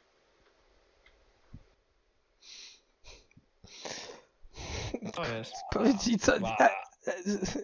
To 5.13 5.35
jest. 5.35 5.53
Co... 6.21 6.39
Ba. 6.39 6.69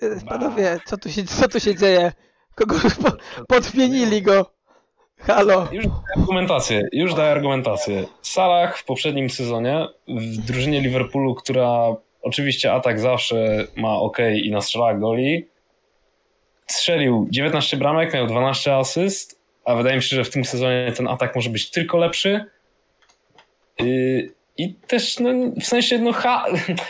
e, 0.01 0.25
Panowie, 0.29 0.79
co 0.86 0.97
tu 0.97 1.10
się, 1.10 1.23
co 1.23 1.47
tu 1.47 1.60
się 1.60 1.75
dzieje? 1.75 2.12
Kogo 2.55 2.75
po, 3.03 3.12
podmienili 3.47 4.21
go? 4.21 4.51
Halo. 5.17 5.67
Już 5.71 5.86
daję 5.86 6.03
argumentację, 6.17 6.88
już 6.91 7.13
daję 7.13 7.31
argumentację. 7.31 8.05
Salah 8.21 8.77
w 8.77 8.86
poprzednim 8.86 9.29
sezonie 9.29 9.88
w 10.08 10.38
drużynie 10.38 10.81
Liverpoolu, 10.81 11.36
która 11.36 11.95
oczywiście 12.21 12.73
atak 12.73 12.99
zawsze 12.99 13.67
ma 13.75 13.95
ok 13.95 14.17
i 14.43 14.51
nastrzela 14.51 14.93
goli, 14.93 15.47
strzelił 16.67 17.27
19 17.29 17.77
bramek, 17.77 18.13
miał 18.13 18.27
12 18.27 18.75
asyst, 18.75 19.35
a 19.65 19.75
wydaje 19.75 19.95
mi 19.95 20.04
się, 20.04 20.15
że 20.15 20.23
w 20.23 20.30
tym 20.30 20.45
sezonie 20.45 20.91
ten 20.97 21.08
atak 21.08 21.36
może 21.36 21.49
być 21.49 21.71
tylko 21.71 21.97
lepszy. 21.97 22.45
Yy, 23.80 24.32
I 24.58 24.73
też, 24.73 25.19
no, 25.19 25.30
w 25.62 25.63
sensie, 25.65 25.99
no, 25.99 26.13
ha 26.13 26.45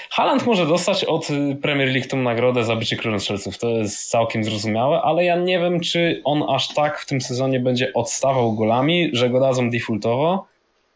Haaland 0.09 0.45
może 0.45 0.65
dostać 0.65 1.03
od 1.03 1.27
Premier 1.61 1.89
League 1.89 2.07
tą 2.07 2.17
nagrodę 2.17 2.63
za 2.63 2.75
bycie 2.75 2.95
królem 2.95 3.19
strzelców. 3.19 3.57
To 3.57 3.69
jest 3.69 4.09
całkiem 4.09 4.43
zrozumiałe, 4.43 5.01
ale 5.01 5.25
ja 5.25 5.35
nie 5.35 5.59
wiem, 5.59 5.79
czy 5.79 6.21
on 6.23 6.43
aż 6.49 6.73
tak 6.73 6.99
w 6.99 7.05
tym 7.05 7.21
sezonie 7.21 7.59
będzie 7.59 7.93
odstawał 7.93 8.53
golami, 8.53 9.09
że 9.13 9.29
go 9.29 9.39
dadzą 9.39 9.69
defaultowo. 9.69 10.47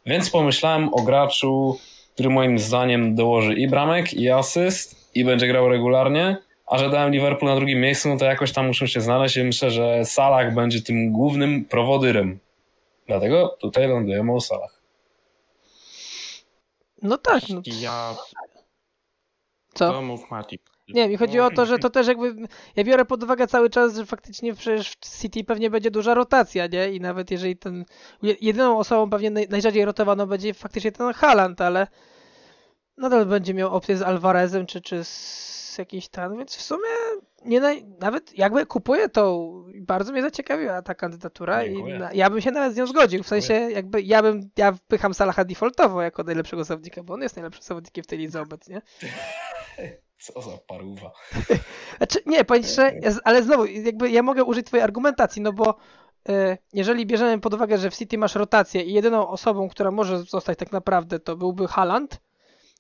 Więc 0.06 0.30
pomyślałem 0.30 0.94
o 0.94 1.02
graczu, 1.02 1.78
który 2.13 2.30
moim 2.30 2.60
zdaniem 2.60 3.15
dołoży 3.15 3.54
i 3.54 3.68
bramek, 3.68 4.13
i 4.13 4.30
asyst, 4.30 5.15
i 5.15 5.26
będzie 5.26 5.48
grał 5.48 5.70
regularnie. 5.70 6.38
A 6.69 6.77
że 6.77 6.89
dałem 6.89 7.12
Liverpool 7.12 7.51
na 7.51 7.55
drugim 7.55 7.79
miejscu, 7.79 8.10
no 8.10 8.17
to 8.17 8.25
jakoś 8.25 8.51
tam 8.51 8.67
muszą 8.67 8.88
się 8.88 9.01
znaleźć 9.01 9.38
i 9.38 9.43
myślę, 9.43 9.71
że 9.71 10.05
Salah 10.05 10.53
będzie 10.53 10.82
tym 10.82 11.12
głównym 11.12 11.65
prowodyrem. 11.65 12.39
Dlatego 13.08 13.58
tutaj 13.60 13.88
lądujemy 13.88 14.34
o 14.34 14.41
Salah. 14.41 14.82
No 17.01 17.17
tak. 17.17 17.49
No. 17.49 17.62
Ja. 17.82 18.15
Co? 19.73 19.91
To 19.91 20.01
mów 20.01 20.32
Mati. 20.32 20.60
Nie, 20.93 21.10
mi 21.10 21.17
chodzi 21.17 21.39
o 21.39 21.51
to, 21.51 21.65
że 21.65 21.79
to 21.79 21.89
też 21.89 22.08
jakby. 22.08 22.36
Ja 22.75 22.84
biorę 22.84 23.05
pod 23.05 23.23
uwagę 23.23 23.47
cały 23.47 23.69
czas, 23.69 23.95
że 23.95 24.05
faktycznie 24.05 24.53
przecież 24.53 24.91
w 24.91 25.21
City 25.21 25.43
pewnie 25.43 25.69
będzie 25.69 25.91
duża 25.91 26.13
rotacja, 26.13 26.67
nie? 26.67 26.91
I 26.91 26.99
nawet 26.99 27.32
jeżeli 27.32 27.58
ten. 27.58 27.86
Jedyną 28.41 28.77
osobą 28.77 29.10
pewnie 29.10 29.29
najrzadziej 29.29 29.86
rotowaną 29.86 30.25
będzie 30.25 30.53
faktycznie 30.53 30.91
ten 30.91 31.13
Haaland, 31.13 31.62
ale 31.62 31.88
nadal 32.97 33.25
będzie 33.25 33.53
miał 33.53 33.75
opcję 33.75 33.97
z 33.97 34.01
Alvarezem 34.01 34.65
czy, 34.65 34.82
czy 34.82 35.03
z 35.03 35.68
jakiś 35.80 36.10
tam, 36.10 36.38
więc 36.38 36.56
w 36.56 36.62
sumie 36.62 36.89
nie 37.46 37.60
naj... 37.60 37.86
nawet 38.00 38.38
jakby 38.38 38.65
kupuję 38.65 39.10
to, 39.10 39.52
bardzo 39.82 40.12
mnie 40.12 40.22
zaciekawiła 40.22 40.82
ta 40.82 40.96
kandydatura 40.96 41.63
Dziękuję. 41.63 41.96
i 41.96 42.00
na... 42.00 42.13
ja 42.13 42.30
bym 42.30 42.42
się 42.42 42.52
nawet 42.52 42.74
z 42.74 42.78
nią 42.78 42.88
zgodził, 42.88 43.24
w 43.24 43.28
sensie 43.28 43.54
jakby 43.54 44.02
ja 44.02 44.22
bym, 44.22 44.50
ja 44.58 44.72
wpycham 44.72 45.13
Salaha 45.13 45.46
defaultowo 45.46 46.02
jako 46.02 46.24
najlepszego 46.24 46.63
zawodnika, 46.63 47.04
bo 47.04 47.13
on 47.13 47.22
jest 47.22 47.36
najlepszym 47.36 47.63
zawodnikiem 47.63 48.04
w 48.04 48.08
tej 48.08 48.20
lidze 48.20 48.42
obecnie. 48.42 48.82
Co 50.20 50.42
za 50.42 50.58
paruwa. 50.58 51.12
Znaczy, 51.98 52.20
nie, 52.26 52.46
powiem 52.46 52.63
że, 52.63 52.92
ale 53.24 53.44
znowu, 53.44 53.65
jakby 53.65 54.12
ja 54.12 54.24
mogę 54.24 54.44
użyć 54.44 54.65
twojej 54.68 54.84
argumentacji, 54.84 55.42
no 55.42 55.54
bo 55.54 55.76
y, 56.30 56.58
jeżeli 56.74 57.06
bierzemy 57.06 57.39
pod 57.39 57.54
uwagę, 57.54 57.78
że 57.78 57.89
w 57.89 57.96
City 57.96 58.18
masz 58.18 58.36
rotację 58.36 58.82
i 58.82 58.94
jedyną 58.94 59.28
osobą, 59.28 59.70
która 59.70 59.92
może 59.92 60.20
zostać 60.20 60.58
tak 60.58 60.72
naprawdę, 60.72 61.20
to 61.20 61.38
byłby 61.38 61.68
Haaland, 61.68 62.22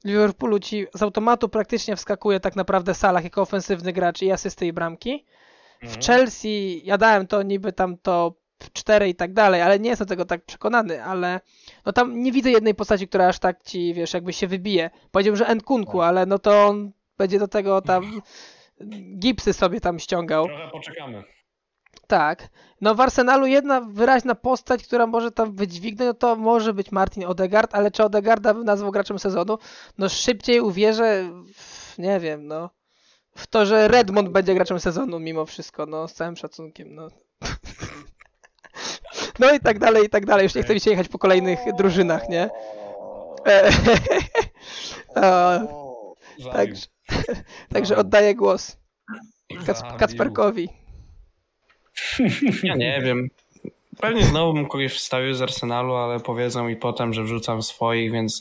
Liverpoolu 0.03 0.59
ci 0.59 0.87
z 0.93 1.01
automatu 1.03 1.49
praktycznie 1.49 1.95
wskakuje 1.95 2.39
tak 2.39 2.55
naprawdę 2.55 2.93
Salah 2.93 3.23
jako 3.23 3.41
ofensywny 3.41 3.93
gracz 3.93 4.21
i 4.21 4.31
asysty 4.31 4.67
i 4.67 4.73
bramki. 4.73 5.25
W 5.81 5.83
mhm. 5.83 6.01
Chelsea 6.01 6.81
ja 6.83 6.97
dałem 6.97 7.27
to 7.27 7.43
niby 7.43 7.73
tam 7.73 7.97
to 7.97 8.33
4 8.73 9.09
i 9.09 9.15
tak 9.15 9.33
dalej, 9.33 9.61
ale 9.61 9.79
nie 9.79 9.89
jestem 9.89 10.07
tego 10.07 10.25
tak 10.25 10.45
przekonany, 10.45 11.03
ale 11.03 11.39
no 11.85 11.93
tam 11.93 12.23
nie 12.23 12.31
widzę 12.31 12.51
jednej 12.51 12.75
postaci, 12.75 13.07
która 13.07 13.27
aż 13.27 13.39
tak 13.39 13.63
ci, 13.63 13.93
wiesz, 13.93 14.13
jakby 14.13 14.33
się 14.33 14.47
wybije. 14.47 14.89
Powiedziałbym, 15.11 15.45
że 15.45 15.55
Nkunku, 15.55 15.97
tak. 15.97 16.07
ale 16.07 16.25
no 16.25 16.39
to 16.39 16.67
on 16.67 16.91
będzie 17.17 17.39
do 17.39 17.47
tego 17.47 17.81
tam 17.81 18.21
gipsy 19.19 19.53
sobie 19.53 19.81
tam 19.81 19.99
ściągał. 19.99 20.45
Trochę 20.45 20.69
poczekamy. 20.71 21.23
Tak. 22.09 22.49
No 22.81 22.95
w 22.95 23.01
Arsenalu 23.01 23.47
jedna 23.47 23.81
wyraźna 23.81 24.35
postać, 24.35 24.83
która 24.83 25.07
może 25.07 25.31
tam 25.31 25.55
wydźwignąć, 25.55 26.07
no 26.07 26.13
to 26.13 26.35
może 26.35 26.73
być 26.73 26.91
Martin 26.91 27.25
Odegaard, 27.25 27.75
ale 27.75 27.91
czy 27.91 28.03
Odegaarda 28.03 28.53
bym 28.53 28.63
nazwał 28.63 28.91
graczem 28.91 29.19
sezonu? 29.19 29.57
No 29.97 30.09
szybciej 30.09 30.61
uwierzę, 30.61 31.29
w, 31.53 31.97
nie 31.97 32.19
wiem, 32.19 32.47
no 32.47 32.69
w 33.35 33.47
to, 33.47 33.65
że 33.65 33.87
Redmond 33.87 34.29
będzie 34.29 34.55
graczem 34.55 34.79
sezonu 34.79 35.19
mimo 35.19 35.45
wszystko, 35.45 35.85
no 35.85 36.07
z 36.07 36.13
całym 36.13 36.37
szacunkiem, 36.37 36.95
no. 36.95 37.07
No 39.39 39.53
i 39.53 39.59
tak 39.59 39.79
dalej, 39.79 40.05
i 40.05 40.09
tak 40.09 40.25
dalej. 40.25 40.43
Już 40.43 40.55
nie 40.55 40.63
chcę 40.63 40.73
mi 40.73 40.79
się 40.79 40.91
jechać 40.91 41.07
po 41.07 41.19
kolejnych 41.19 41.59
drużynach, 41.77 42.29
nie? 42.29 42.49
także, 46.53 46.87
także 47.73 47.97
oddaję 47.97 48.35
głos 48.35 48.77
Kacperkowi. 49.99 50.78
Ja 52.63 52.75
nie 52.75 53.01
wiem. 53.01 53.29
Pewnie 53.99 54.25
znowu 54.25 54.53
bym 54.53 54.65
kogoś 54.65 54.93
wstawił 54.93 55.33
z 55.33 55.41
Arsenalu, 55.41 55.93
ale 55.93 56.19
powiedzą 56.19 56.67
mi 56.67 56.75
potem, 56.75 57.13
że 57.13 57.23
wrzucam 57.23 57.63
swoich, 57.63 58.11
więc 58.11 58.39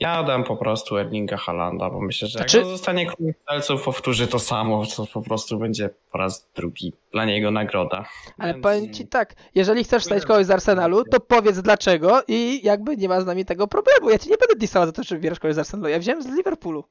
ja 0.00 0.22
dam 0.22 0.44
po 0.44 0.56
prostu 0.56 0.98
Erlinga 0.98 1.36
Halanda, 1.36 1.90
bo 1.90 2.00
myślę, 2.00 2.28
że 2.28 2.38
znaczy... 2.38 2.58
jak 2.58 2.66
zostanie 2.66 3.06
królem 3.06 3.34
strzelców, 3.42 3.82
powtórzy 3.82 4.26
to 4.26 4.38
samo, 4.38 4.86
to 4.96 5.06
po 5.06 5.22
prostu 5.22 5.58
będzie 5.58 5.90
po 6.12 6.18
raz 6.18 6.48
drugi 6.54 6.92
dla 7.12 7.24
niego 7.24 7.50
nagroda. 7.50 8.04
Ale 8.38 8.52
Więc... 8.52 8.62
powiem 8.62 8.92
ci 8.92 9.06
tak, 9.06 9.34
jeżeli 9.54 9.84
chcesz 9.84 10.02
wstawić 10.02 10.24
kogoś 10.24 10.46
z 10.46 10.50
Arsenalu, 10.50 11.04
to 11.04 11.20
powiedz 11.20 11.58
dlaczego 11.58 12.22
i 12.28 12.60
jakby 12.62 12.96
nie 12.96 13.08
ma 13.08 13.20
z 13.20 13.26
nami 13.26 13.44
tego 13.44 13.66
problemu. 13.66 14.10
Ja 14.10 14.18
ci 14.18 14.30
nie 14.30 14.36
będę 14.36 14.54
disował 14.54 14.86
za 14.86 14.92
to, 14.92 15.02
że 15.02 15.14
wybierasz 15.14 15.40
kogoś 15.40 15.54
z 15.54 15.58
Arsenalu. 15.58 15.88
Ja 15.88 15.98
wziąłem 15.98 16.22
z 16.22 16.26
Liverpoolu. 16.26 16.84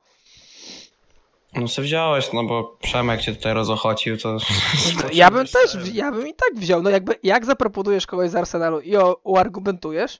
No 1.55 1.67
se 1.67 1.81
wziąłeś, 1.81 2.33
no 2.33 2.43
bo 2.43 2.77
Przemek 2.81 3.21
cię 3.21 3.35
tutaj 3.35 3.53
rozochocił, 3.53 4.17
to... 4.17 4.37
Ja 5.13 5.31
bym 5.31 5.47
też, 5.47 5.93
ja 5.93 6.11
bym 6.11 6.27
i 6.27 6.33
tak 6.33 6.61
wziął. 6.61 6.81
No 6.81 6.89
jakby, 6.89 7.15
jak 7.23 7.45
zaproponujesz 7.45 8.07
kogoś 8.07 8.29
z 8.29 8.35
Arsenalu 8.35 8.79
i 8.79 8.95
o, 8.95 9.17
uargumentujesz, 9.23 10.19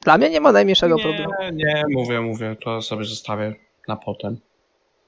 dla 0.00 0.18
mnie 0.18 0.30
nie 0.30 0.40
ma 0.40 0.52
najmniejszego 0.52 0.96
nie, 0.96 1.02
problemu. 1.02 1.32
Nie, 1.52 1.84
mówię, 1.90 2.20
mówię, 2.20 2.56
to 2.64 2.82
sobie 2.82 3.04
zostawię 3.04 3.54
na 3.88 3.96
potem. 3.96 4.40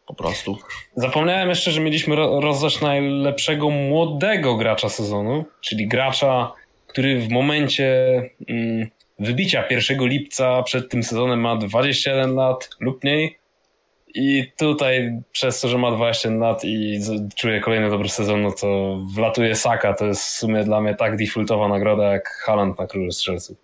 Po 0.06 0.14
prostu. 0.14 0.58
Zapomniałem 0.96 1.48
jeszcze, 1.48 1.70
że 1.70 1.80
mieliśmy 1.80 2.16
rozdać 2.16 2.80
najlepszego 2.80 3.70
młodego 3.70 4.56
gracza 4.56 4.88
sezonu, 4.88 5.44
czyli 5.60 5.88
gracza, 5.88 6.52
który 6.86 7.20
w 7.20 7.30
momencie 7.30 8.20
mm, 8.48 8.88
wybicia 9.18 9.64
1 9.70 10.08
lipca 10.08 10.62
przed 10.62 10.90
tym 10.90 11.02
sezonem 11.02 11.40
ma 11.40 11.56
21 11.56 12.34
lat 12.34 12.70
lub 12.80 13.04
mniej 13.04 13.38
i 14.14 14.52
tutaj 14.58 15.22
przez 15.32 15.60
to, 15.60 15.68
że 15.68 15.78
ma 15.78 15.90
20 15.90 16.30
lat 16.30 16.64
i 16.64 17.00
czuje 17.36 17.60
kolejny 17.60 17.90
dobry 17.90 18.08
sezon, 18.08 18.42
no 18.42 18.52
to 18.52 18.98
wlatuje 19.14 19.56
Saka. 19.56 19.94
To 19.94 20.04
jest 20.04 20.22
w 20.22 20.38
sumie 20.38 20.64
dla 20.64 20.80
mnie 20.80 20.94
tak 20.94 21.16
defaultowa 21.16 21.68
nagroda 21.68 22.12
jak 22.12 22.28
Haaland 22.28 22.78
na 22.78 22.86
Królu 22.86 23.12
Strzelców. 23.12 23.56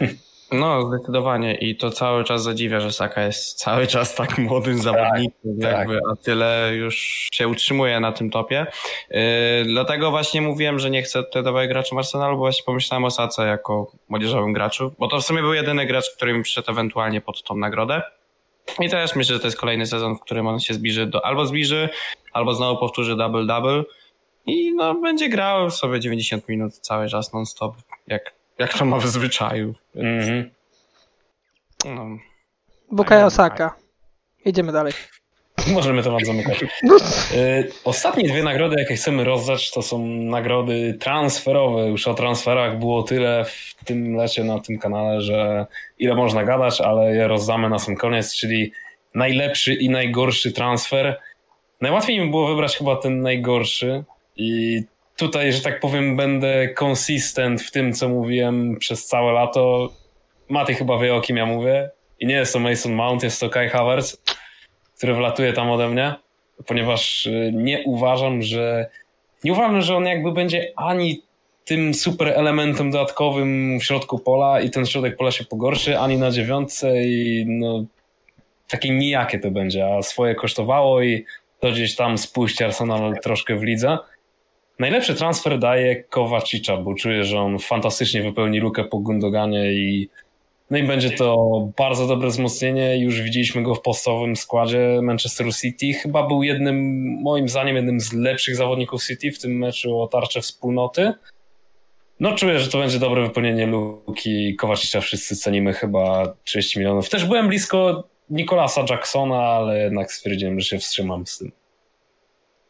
No, 0.52 0.86
zdecydowanie 0.86 1.54
i 1.54 1.76
to 1.76 1.90
cały 1.90 2.24
czas 2.24 2.42
zadziwia, 2.42 2.80
że 2.80 2.92
Saka 2.92 3.22
jest 3.22 3.58
cały 3.58 3.86
czas 3.86 4.14
tak 4.14 4.38
młodym 4.38 4.78
zawodnikiem, 4.78 5.60
tak, 5.62 5.72
jakby, 5.72 5.94
tak. 5.94 6.02
a 6.12 6.16
tyle 6.16 6.70
już 6.74 7.28
się 7.32 7.48
utrzymuje 7.48 8.00
na 8.00 8.12
tym 8.12 8.30
topie. 8.30 8.66
Yy, 9.10 9.18
dlatego 9.64 10.10
właśnie 10.10 10.40
mówiłem, 10.40 10.78
że 10.78 10.90
nie 10.90 11.02
chcę 11.02 11.22
tutaj 11.22 11.42
dawać 11.42 11.68
graczom 11.68 11.98
Arsenalu, 11.98 12.36
bo 12.36 12.42
właśnie 12.42 12.64
pomyślałem 12.64 13.04
o 13.04 13.10
Sace 13.10 13.46
jako 13.46 13.92
młodzieżowym 14.08 14.52
graczu, 14.52 14.92
bo 14.98 15.08
to 15.08 15.20
w 15.20 15.24
sumie 15.24 15.42
był 15.42 15.54
jedyny 15.54 15.86
gracz, 15.86 16.10
który 16.16 16.32
mi 16.32 16.42
przyszedł 16.42 16.70
ewentualnie 16.70 17.20
pod 17.20 17.42
tą 17.42 17.56
nagrodę. 17.56 18.02
I 18.80 18.90
też 18.90 19.14
myślę, 19.16 19.34
że 19.34 19.40
to 19.40 19.46
jest 19.46 19.56
kolejny 19.56 19.86
sezon, 19.86 20.16
w 20.16 20.20
którym 20.20 20.46
on 20.46 20.60
się 20.60 20.74
zbliży 20.74 21.06
do, 21.06 21.26
albo 21.26 21.46
zbliży, 21.46 21.88
albo 22.32 22.54
znowu 22.54 22.80
powtórzy 22.80 23.16
double-double 23.16 23.84
i 24.46 24.74
no 24.74 24.94
będzie 24.94 25.28
grał 25.28 25.70
sobie 25.70 26.00
90 26.00 26.48
minut 26.48 26.74
cały 26.74 27.08
czas 27.08 27.32
non-stop, 27.32 27.76
jak, 28.06 28.34
jak 28.58 28.78
to 28.78 28.84
ma 28.84 28.98
w 28.98 29.06
zwyczaju. 29.06 29.74
Więc, 29.94 30.26
mm 30.26 30.42
-hmm. 30.42 30.50
no, 31.94 32.18
Bukayo 32.90 33.26
Osaka. 33.26 33.76
Idziemy 34.44 34.72
dalej. 34.72 34.92
Możemy 35.72 36.02
temat 36.02 36.26
zamykać. 36.26 36.64
No. 36.82 36.96
Y, 37.34 37.72
ostatnie 37.84 38.28
dwie 38.28 38.42
nagrody, 38.42 38.76
jakie 38.78 38.94
chcemy 38.94 39.24
rozdać, 39.24 39.70
to 39.70 39.82
są 39.82 40.06
nagrody 40.06 40.96
transferowe. 41.00 41.88
Już 41.88 42.08
o 42.08 42.14
transferach 42.14 42.78
było 42.78 43.02
tyle 43.02 43.44
w 43.44 43.84
tym 43.84 44.16
lecie 44.16 44.44
na 44.44 44.60
tym 44.60 44.78
kanale, 44.78 45.20
że 45.20 45.66
ile 45.98 46.14
można 46.14 46.44
gadać, 46.44 46.80
ale 46.80 47.16
je 47.16 47.28
rozdamy 47.28 47.68
na 47.68 47.78
sam 47.78 47.96
koniec, 47.96 48.36
czyli 48.36 48.72
najlepszy 49.14 49.74
i 49.74 49.90
najgorszy 49.90 50.52
transfer. 50.52 51.20
Najłatwiej 51.80 52.20
mi 52.20 52.30
było 52.30 52.46
wybrać 52.46 52.76
chyba 52.76 52.96
ten 52.96 53.20
najgorszy 53.20 54.04
i 54.36 54.80
tutaj, 55.16 55.52
że 55.52 55.60
tak 55.60 55.80
powiem, 55.80 56.16
będę 56.16 56.68
konsistent 56.68 57.62
w 57.62 57.70
tym, 57.70 57.92
co 57.92 58.08
mówiłem 58.08 58.76
przez 58.76 59.06
całe 59.06 59.32
lato. 59.32 59.92
Maty 60.48 60.74
chyba 60.74 60.98
wie, 60.98 61.14
o 61.14 61.20
kim 61.20 61.36
ja 61.36 61.46
mówię. 61.46 61.90
I 62.20 62.26
nie 62.26 62.34
jest 62.34 62.52
to 62.52 62.58
Mason 62.58 62.92
Mount, 62.92 63.22
jest 63.22 63.40
to 63.40 63.48
Kai 63.48 63.68
Havertz 63.68 64.16
który 64.96 65.14
wlatuje 65.14 65.52
tam 65.52 65.70
ode 65.70 65.88
mnie, 65.88 66.14
ponieważ 66.66 67.26
y, 67.26 67.52
nie 67.54 67.82
uważam, 67.84 68.42
że 68.42 68.90
nie 69.44 69.52
uważam, 69.52 69.80
że 69.80 69.96
on 69.96 70.06
jakby 70.06 70.32
będzie 70.32 70.72
ani 70.76 71.22
tym 71.64 71.94
super 71.94 72.28
elementem 72.28 72.90
dodatkowym 72.90 73.78
w 73.80 73.84
środku 73.84 74.18
pola 74.18 74.60
i 74.60 74.70
ten 74.70 74.86
środek 74.86 75.16
pola 75.16 75.30
się 75.30 75.44
pogorszy, 75.44 75.98
ani 75.98 76.18
na 76.18 76.30
dziewiątce 76.30 77.04
i 77.04 77.44
no 77.48 77.84
takie 78.68 78.90
nijakie 78.90 79.38
to 79.38 79.50
będzie, 79.50 79.94
a 79.94 80.02
swoje 80.02 80.34
kosztowało 80.34 81.02
i 81.02 81.24
to 81.60 81.70
gdzieś 81.70 81.96
tam 81.96 82.18
spuści 82.18 82.64
Arsenal 82.64 83.14
troszkę 83.22 83.56
w 83.56 83.62
lidze. 83.62 83.98
Najlepszy 84.78 85.14
transfer 85.14 85.58
daje 85.58 86.02
Kowacicza, 86.02 86.76
bo 86.76 86.94
czuję, 86.94 87.24
że 87.24 87.40
on 87.40 87.58
fantastycznie 87.58 88.22
wypełni 88.22 88.60
lukę 88.60 88.84
po 88.84 88.98
Gundoganie 88.98 89.72
i 89.72 90.08
no 90.70 90.78
i 90.78 90.82
będzie 90.82 91.10
to 91.10 91.48
bardzo 91.76 92.06
dobre 92.06 92.28
wzmocnienie. 92.28 92.98
Już 92.98 93.20
widzieliśmy 93.20 93.62
go 93.62 93.74
w 93.74 93.82
podstawowym 93.82 94.36
składzie 94.36 95.00
Manchesteru 95.02 95.52
City. 95.52 95.92
Chyba 95.92 96.26
był 96.26 96.42
jednym, 96.42 96.76
moim 97.22 97.48
zdaniem, 97.48 97.76
jednym 97.76 98.00
z 98.00 98.12
lepszych 98.12 98.56
zawodników 98.56 99.06
City 99.06 99.32
w 99.32 99.38
tym 99.38 99.58
meczu 99.58 100.00
o 100.00 100.06
tarczę 100.06 100.40
wspólnoty. 100.40 101.12
no 102.20 102.32
czuję, 102.32 102.58
że 102.58 102.70
to 102.70 102.78
będzie 102.78 102.98
dobre 102.98 103.22
wypełnienie 103.22 103.66
luki. 103.66 104.56
Kowacicza 104.56 105.00
wszyscy 105.00 105.36
cenimy 105.36 105.72
chyba 105.72 106.34
30 106.44 106.78
milionów. 106.78 107.08
Też 107.08 107.24
byłem 107.24 107.48
blisko 107.48 108.04
Nikolasa 108.30 108.84
Jacksona, 108.90 109.40
ale 109.40 109.78
jednak 109.78 110.12
stwierdziłem, 110.12 110.60
że 110.60 110.66
się 110.66 110.78
wstrzymam 110.78 111.26
z 111.26 111.38
tym. 111.38 111.52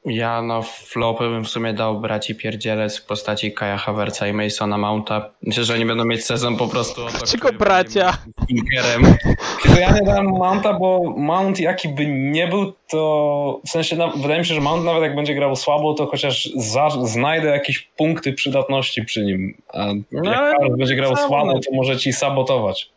Ja 0.04 0.42
na 0.42 0.62
flopy 0.62 1.28
bym 1.28 1.44
w 1.44 1.48
sumie 1.48 1.74
dał 1.74 2.00
braci 2.00 2.34
pierdzielec 2.34 2.98
w 2.98 3.06
postaci 3.06 3.52
Kaja 3.52 3.78
Havertza 3.78 4.26
i 4.26 4.32
Masona 4.32 4.78
Mounta. 4.78 5.30
Myślę, 5.42 5.64
że 5.64 5.74
oni 5.74 5.86
będą 5.86 6.04
mieć 6.04 6.24
sezon 6.24 6.56
po 6.56 6.68
prostu... 6.68 7.00
Dlaczego 7.10 7.52
bracia? 7.52 8.18
Inkerem. 8.48 9.16
Tylko 9.62 9.80
ja 9.80 9.92
nie 9.92 10.02
dałem 10.02 10.26
Mounta, 10.26 10.72
bo 10.72 11.14
Mount 11.16 11.60
jaki 11.60 11.88
by 11.88 12.06
nie 12.06 12.48
był, 12.48 12.72
to 12.94 13.60
w 13.66 13.70
sensie 13.70 13.96
no, 13.96 14.12
wydaje 14.16 14.40
mi 14.40 14.46
się, 14.46 14.54
że 14.54 14.60
Mount 14.60 14.84
nawet 14.84 15.02
jak 15.02 15.14
będzie 15.14 15.34
grał 15.34 15.56
słabo, 15.56 15.94
to 15.94 16.06
chociaż 16.06 16.50
za, 16.56 16.90
znajdę 16.90 17.48
jakieś 17.48 17.80
punkty 17.80 18.32
przydatności 18.32 19.04
przy 19.04 19.24
nim. 19.24 19.54
A 19.68 19.86
no, 20.12 20.32
jak 20.62 20.76
będzie 20.76 20.96
grał 20.96 21.16
słabo, 21.16 21.52
to 21.52 21.72
może 21.72 21.96
ci 21.96 22.12
sabotować. 22.12 22.90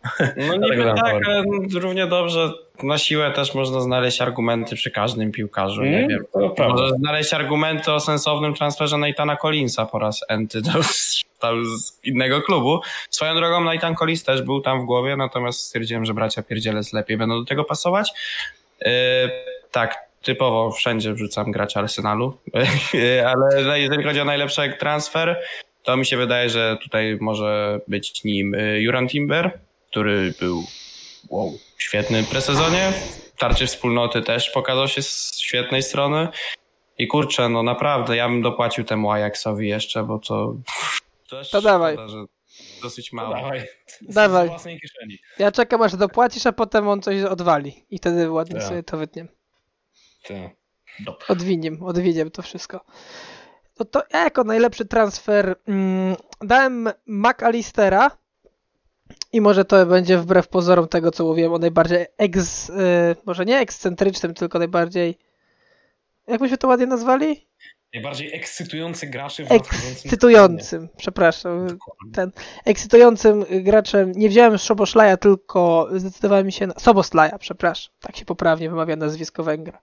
No 0.47 0.55
niby 0.55 0.83
tak, 0.83 1.27
ale 1.27 1.43
równie 1.73 2.07
dobrze 2.07 2.53
na 2.83 2.97
siłę 2.97 3.31
też 3.31 3.55
można 3.55 3.81
znaleźć 3.81 4.21
argumenty 4.21 4.75
przy 4.75 4.91
każdym 4.91 5.31
piłkarzu. 5.31 5.81
Mm, 5.81 5.93
nie 5.93 6.07
wiem. 6.07 6.25
Można 6.57 6.97
znaleźć 6.97 7.33
argumenty 7.33 7.91
o 7.91 7.99
sensownym 7.99 8.53
transferze 8.53 8.97
Nathana 8.97 9.35
Collinsa 9.35 9.85
po 9.85 9.99
raz 9.99 10.25
enty 10.29 10.61
do, 10.61 10.83
z 10.83 11.99
innego 12.03 12.41
klubu. 12.41 12.79
Swoją 13.09 13.35
drogą 13.35 13.63
Nathan 13.63 13.95
Collins 13.95 14.23
też 14.23 14.41
był 14.41 14.61
tam 14.61 14.81
w 14.81 14.85
głowie, 14.85 15.15
natomiast 15.15 15.59
stwierdziłem, 15.59 16.05
że 16.05 16.13
bracia 16.13 16.43
Pierdzielec 16.43 16.93
lepiej 16.93 17.17
będą 17.17 17.39
do 17.39 17.45
tego 17.45 17.63
pasować. 17.63 18.11
Yy, 18.81 18.91
tak, 19.71 20.07
typowo 20.21 20.71
wszędzie 20.71 21.13
wrzucam 21.13 21.51
gracza 21.51 21.79
Arsenalu, 21.79 22.37
ale 23.31 23.79
jeżeli 23.79 24.03
chodzi 24.03 24.21
o 24.21 24.25
najlepszy 24.25 24.75
transfer, 24.79 25.41
to 25.83 25.97
mi 25.97 26.05
się 26.05 26.17
wydaje, 26.17 26.49
że 26.49 26.77
tutaj 26.83 27.17
może 27.21 27.79
być 27.87 28.23
nim 28.23 28.53
y, 28.53 28.81
Juran 28.81 29.07
Timber, 29.07 29.59
który 29.89 30.33
był 30.39 30.63
wow, 31.29 31.53
świetny 31.77 32.23
presezonie. 32.23 32.93
Tarczy 33.37 33.67
wspólnoty 33.67 34.21
też 34.21 34.49
pokazał 34.49 34.87
się 34.87 35.01
z 35.01 35.39
świetnej 35.39 35.83
strony. 35.83 36.27
I 36.97 37.07
kurczę, 37.07 37.49
no 37.49 37.63
naprawdę, 37.63 38.15
ja 38.15 38.27
bym 38.27 38.41
dopłacił 38.41 38.83
temu 38.83 39.11
Ajaxowi 39.11 39.67
jeszcze, 39.67 40.03
bo 40.03 40.19
to. 40.19 40.55
Też 41.29 41.49
to 41.49 41.61
dawaj. 41.61 41.93
Szkoda, 41.93 42.07
że 42.07 42.25
dosyć 42.81 43.13
mało. 43.13 43.35
To 43.35 43.41
dawaj. 43.41 43.67
dawaj. 44.01 44.49
Ja 45.39 45.51
czekam 45.51 45.81
aż 45.81 45.95
dopłacisz, 45.95 46.45
a 46.45 46.51
potem 46.51 46.87
on 46.87 47.01
coś 47.01 47.21
odwali. 47.21 47.85
I 47.89 47.97
wtedy 47.97 48.31
ładnie 48.31 48.59
tak. 48.59 48.69
sobie 48.69 48.83
to 48.83 48.97
wytniem. 48.97 49.36
Tak. 50.27 51.29
Odwiniem, 51.29 51.83
odwiniem 51.83 52.31
to 52.31 52.41
wszystko. 52.41 52.85
No 53.79 53.85
to 53.85 54.03
ja 54.13 54.23
jako 54.23 54.43
najlepszy 54.43 54.85
transfer 54.85 55.55
mm, 55.67 56.15
dałem 56.41 56.89
McAllistera 57.05 58.11
i 59.33 59.41
może 59.41 59.65
to 59.65 59.85
będzie 59.85 60.17
wbrew 60.17 60.47
pozorom 60.47 60.87
tego, 60.87 61.11
co 61.11 61.25
mówiłem 61.25 61.53
o 61.53 61.57
najbardziej 61.57 62.05
ex, 62.17 62.69
yy, 62.69 62.75
może 63.25 63.45
nie 63.45 63.59
ekscentrycznym, 63.59 64.33
tylko 64.33 64.59
najbardziej, 64.59 65.17
jak 66.27 66.39
byśmy 66.39 66.57
to 66.57 66.67
ładnie 66.67 66.85
nazwali? 66.85 67.47
Najbardziej 67.93 68.35
ekscytujący 68.35 69.07
graczy 69.07 69.45
w 69.45 69.51
Ekscytującym, 69.51 70.89
przepraszam. 70.97 71.67
Ten 72.13 72.31
ekscytującym 72.65 73.45
graczem, 73.49 74.11
nie 74.15 74.29
wziąłem 74.29 74.57
Szoboszlaja, 74.57 75.17
tylko 75.17 75.89
zdecydowałem 75.95 76.51
się 76.51 76.67
na... 76.67 76.73
Soboslaja, 76.73 77.37
przepraszam. 77.37 77.93
Tak 77.99 78.17
się 78.17 78.25
poprawnie 78.25 78.69
wymawia 78.69 78.95
nazwisko 78.95 79.43
Węgra 79.43 79.81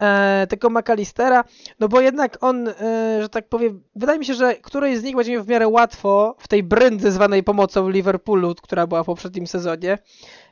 e, 0.00 0.46
tego 0.46 0.70
McAllistera, 0.70 1.44
no 1.80 1.88
bo 1.88 2.00
jednak 2.00 2.38
on, 2.40 2.68
e, 2.68 2.74
że 3.22 3.28
tak 3.28 3.48
powiem, 3.48 3.82
wydaje 3.96 4.18
mi 4.18 4.24
się, 4.24 4.34
że 4.34 4.54
któryś 4.54 4.98
z 4.98 5.02
nich 5.02 5.16
będzie 5.16 5.32
miał 5.32 5.44
w 5.44 5.48
miarę 5.48 5.68
łatwo 5.68 6.36
w 6.38 6.48
tej 6.48 6.62
bryndy 6.62 7.12
zwanej 7.12 7.42
pomocą 7.42 7.88
Liverpoolu, 7.88 8.54
która 8.54 8.86
była 8.86 9.02
w 9.02 9.06
poprzednim 9.06 9.46
sezonie, 9.46 9.98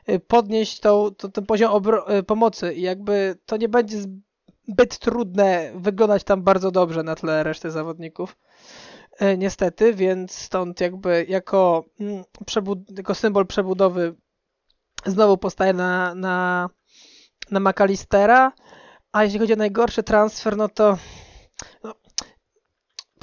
e, 0.05 0.19
podnieść 0.19 0.79
tą, 0.79 1.11
to, 1.17 1.29
ten 1.29 1.45
poziom 1.45 1.81
e, 2.07 2.23
pomocy 2.23 2.73
i 2.73 2.81
jakby 2.81 3.35
to 3.45 3.57
nie 3.57 3.69
będzie 3.69 3.97
zbyt 4.67 4.99
trudne 4.99 5.71
wyglądać 5.75 6.23
tam 6.23 6.43
bardzo 6.43 6.71
dobrze 6.71 7.03
na 7.03 7.15
tle 7.15 7.43
reszty 7.43 7.71
zawodników. 7.71 8.37
E, 9.19 9.37
niestety, 9.37 9.93
więc 9.93 10.31
stąd 10.31 10.81
jakby 10.81 11.25
jako, 11.29 11.85
mm, 11.99 12.23
przebud- 12.45 12.97
jako 12.97 13.15
symbol 13.15 13.47
przebudowy 13.47 14.15
znowu 15.05 15.37
postaje 15.37 15.73
na, 15.73 16.15
na, 16.15 16.69
na 17.51 17.59
McAllistera. 17.59 18.51
A 19.11 19.23
jeśli 19.23 19.39
chodzi 19.39 19.53
o 19.53 19.55
najgorszy 19.55 20.03
transfer, 20.03 20.57
no 20.57 20.69
to 20.69 20.97
no, 21.83 21.93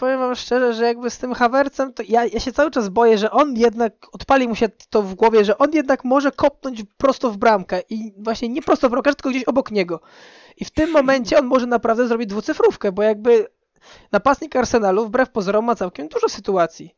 powiem 0.00 0.18
wam 0.20 0.34
szczerze, 0.34 0.74
że 0.74 0.84
jakby 0.84 1.10
z 1.10 1.18
tym 1.18 1.34
Havercem, 1.34 1.92
to 1.92 2.02
ja, 2.08 2.24
ja 2.24 2.40
się 2.40 2.52
cały 2.52 2.70
czas 2.70 2.88
boję, 2.88 3.18
że 3.18 3.30
on 3.30 3.56
jednak, 3.56 3.92
odpali 4.12 4.48
mu 4.48 4.54
się 4.54 4.68
to 4.90 5.02
w 5.02 5.14
głowie, 5.14 5.44
że 5.44 5.58
on 5.58 5.72
jednak 5.72 6.04
może 6.04 6.32
kopnąć 6.32 6.82
prosto 6.96 7.30
w 7.30 7.36
bramkę 7.36 7.82
i 7.90 8.12
właśnie 8.18 8.48
nie 8.48 8.62
prosto 8.62 8.88
w 8.88 8.90
bramkę, 8.90 9.14
tylko 9.14 9.30
gdzieś 9.30 9.44
obok 9.44 9.70
niego. 9.70 10.00
I 10.56 10.64
w 10.64 10.70
tym 10.70 10.90
momencie 10.98 11.38
on 11.38 11.46
może 11.46 11.66
naprawdę 11.66 12.08
zrobić 12.08 12.28
dwucyfrówkę, 12.28 12.92
bo 12.92 13.02
jakby 13.02 13.46
napastnik 14.12 14.56
Arsenalu 14.56 15.06
wbrew 15.06 15.30
pozorom 15.30 15.64
ma 15.64 15.74
całkiem 15.74 16.08
dużo 16.08 16.28
sytuacji. 16.28 16.96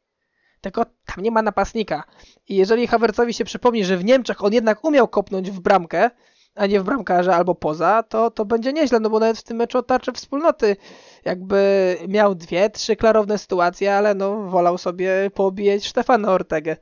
Tylko 0.60 0.84
tam 0.84 1.24
nie 1.24 1.30
ma 1.30 1.42
napastnika. 1.42 2.04
I 2.48 2.56
jeżeli 2.56 2.86
Havercowi 2.86 3.34
się 3.34 3.44
przypomni, 3.44 3.84
że 3.84 3.96
w 3.96 4.04
Niemczech 4.04 4.44
on 4.44 4.52
jednak 4.52 4.84
umiał 4.84 5.08
kopnąć 5.08 5.50
w 5.50 5.60
bramkę, 5.60 6.10
a 6.54 6.66
nie 6.66 6.80
w 6.80 6.84
bramkarza 6.84 7.36
albo 7.36 7.54
poza, 7.54 8.02
to, 8.02 8.30
to 8.30 8.44
będzie 8.44 8.72
nieźle, 8.72 9.00
no 9.00 9.10
bo 9.10 9.18
nawet 9.20 9.38
w 9.38 9.42
tym 9.42 9.56
meczu 9.56 9.78
o 9.78 9.82
tarczy 9.82 10.12
wspólnoty 10.12 10.76
jakby 11.24 11.96
miał 12.08 12.34
dwie, 12.34 12.70
trzy 12.70 12.96
klarowne 12.96 13.38
sytuacje, 13.38 13.96
ale 13.96 14.14
no 14.14 14.42
wolał 14.42 14.78
sobie 14.78 15.30
poobijać 15.34 15.88
Stefana 15.88 16.28
Ortegę. 16.28 16.76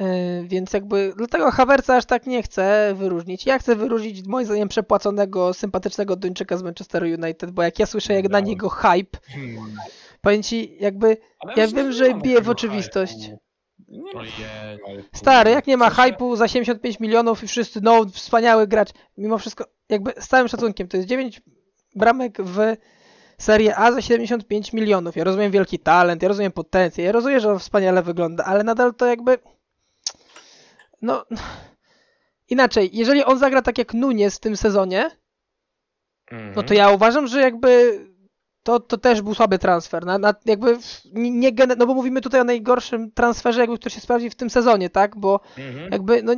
Yy, 0.00 0.48
więc 0.48 0.72
jakby 0.72 1.12
dlatego 1.16 1.50
Havertza 1.50 1.96
aż 1.96 2.04
tak 2.04 2.26
nie 2.26 2.42
chcę 2.42 2.94
wyróżnić. 2.96 3.46
Ja 3.46 3.58
chcę 3.58 3.76
wyróżnić 3.76 4.26
moim 4.26 4.46
zdaniem 4.46 4.68
przepłaconego, 4.68 5.54
sympatycznego 5.54 6.16
Duńczyka 6.16 6.56
z 6.56 6.62
Manchester 6.62 7.02
United, 7.02 7.50
bo 7.50 7.62
jak 7.62 7.78
ja 7.78 7.86
słyszę 7.86 8.14
jak 8.14 8.28
na 8.28 8.40
niego 8.40 8.68
hype, 8.68 9.18
hmm. 9.26 9.76
powiem 10.20 10.42
ci 10.42 10.76
jakby, 10.80 11.16
ja 11.56 11.66
wiem, 11.66 11.92
że 11.92 12.14
bije 12.14 12.40
w 12.40 12.48
oczywistość. 12.48 13.30
Stary, 15.14 15.50
jak 15.50 15.66
nie 15.66 15.76
ma 15.76 15.90
hypu 15.90 16.36
za 16.36 16.48
75 16.48 17.00
milionów 17.00 17.42
i 17.42 17.46
wszyscy, 17.46 17.80
no 17.82 18.06
wspaniały 18.12 18.66
gracz, 18.66 18.90
mimo 19.16 19.38
wszystko, 19.38 19.64
jakby 19.88 20.12
z 20.18 20.28
całym 20.28 20.48
szacunkiem, 20.48 20.88
to 20.88 20.96
jest 20.96 21.08
9 21.08 21.42
bramek 21.94 22.38
w 22.42 22.76
Serie 23.38 23.76
A 23.76 23.92
za 23.92 24.02
75 24.02 24.72
milionów. 24.72 25.16
Ja 25.16 25.24
rozumiem 25.24 25.52
wielki 25.52 25.78
talent, 25.78 26.22
ja 26.22 26.28
rozumiem 26.28 26.52
potencjał, 26.52 27.04
ja 27.04 27.12
rozumiem, 27.12 27.40
że 27.40 27.52
on 27.52 27.58
wspaniale 27.58 28.02
wygląda, 28.02 28.44
ale 28.44 28.64
nadal 28.64 28.94
to 28.94 29.06
jakby, 29.06 29.38
no, 31.02 31.24
inaczej, 32.48 32.90
jeżeli 32.92 33.24
on 33.24 33.38
zagra 33.38 33.62
tak 33.62 33.78
jak 33.78 33.94
Nunes 33.94 34.36
w 34.36 34.40
tym 34.40 34.56
sezonie, 34.56 35.10
no 36.56 36.62
to 36.62 36.74
ja 36.74 36.90
uważam, 36.90 37.26
że 37.26 37.40
jakby 37.40 38.00
to, 38.62 38.80
to 38.80 38.98
też 38.98 39.22
był 39.22 39.34
słaby 39.34 39.58
transfer. 39.58 40.06
Na, 40.06 40.18
na, 40.18 40.34
jakby 40.44 40.78
nie, 41.14 41.52
no 41.78 41.86
bo 41.86 41.94
mówimy 41.94 42.20
tutaj 42.20 42.40
o 42.40 42.44
najgorszym 42.44 43.10
transferze, 43.10 43.60
jakby 43.60 43.78
który 43.78 43.90
się 43.90 44.00
sprawdzi 44.00 44.30
w 44.30 44.34
tym 44.34 44.50
sezonie, 44.50 44.90
tak? 44.90 45.16
Bo 45.16 45.40
mhm. 45.58 45.92
jakby, 45.92 46.22
no, 46.22 46.34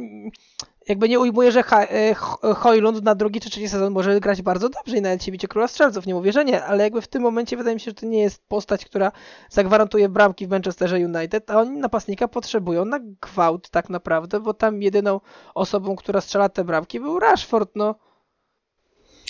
jakby 0.89 1.09
nie 1.09 1.21
ujmuję, 1.21 1.53
że 1.53 1.63
e, 1.71 2.15
Hojlund 2.55 3.03
na 3.03 3.15
drugi 3.15 3.41
czy 3.41 3.51
trzeci 3.51 3.69
sezon 3.69 3.93
może 3.93 4.21
grać 4.21 4.43
bardzo 4.43 4.69
dobrze 4.69 4.97
i 4.97 5.01
nawet 5.01 5.25
się 5.25 5.33
bicie 5.33 5.49
króla 5.49 5.69
strzelców, 5.69 6.07
nie 6.07 6.15
mówię, 6.15 6.33
że 6.33 6.45
nie, 6.45 6.65
ale 6.65 6.85
jakby 6.85 7.01
w 7.01 7.09
tym 7.09 7.23
momencie 7.23 7.57
wydaje 7.57 7.77
mi 7.77 7.81
się, 7.81 7.91
że 7.91 7.95
to 7.95 8.07
nie 8.07 8.21
jest 8.21 8.49
postać, 8.49 8.85
która 8.85 9.13
zagwarantuje 9.51 10.09
bramki 10.09 10.47
w 10.47 10.51
Manchesterze 10.51 10.97
United, 10.97 11.51
a 11.51 11.59
oni 11.59 11.71
napastnika 11.71 12.29
potrzebują 12.29 12.85
na 12.85 12.99
gwałt 13.21 13.71
tak 13.71 13.91
naprawdę, 13.91 14.41
bo 14.41 14.55
tam 14.55 14.83
jedyną 14.83 15.21
osobą, 15.55 15.97
która 15.97 16.21
strzela 16.21 16.49
te 16.49 16.65
bramki 16.65 17.01
był 17.01 17.19
Rashford, 17.19 17.71
no 17.75 17.95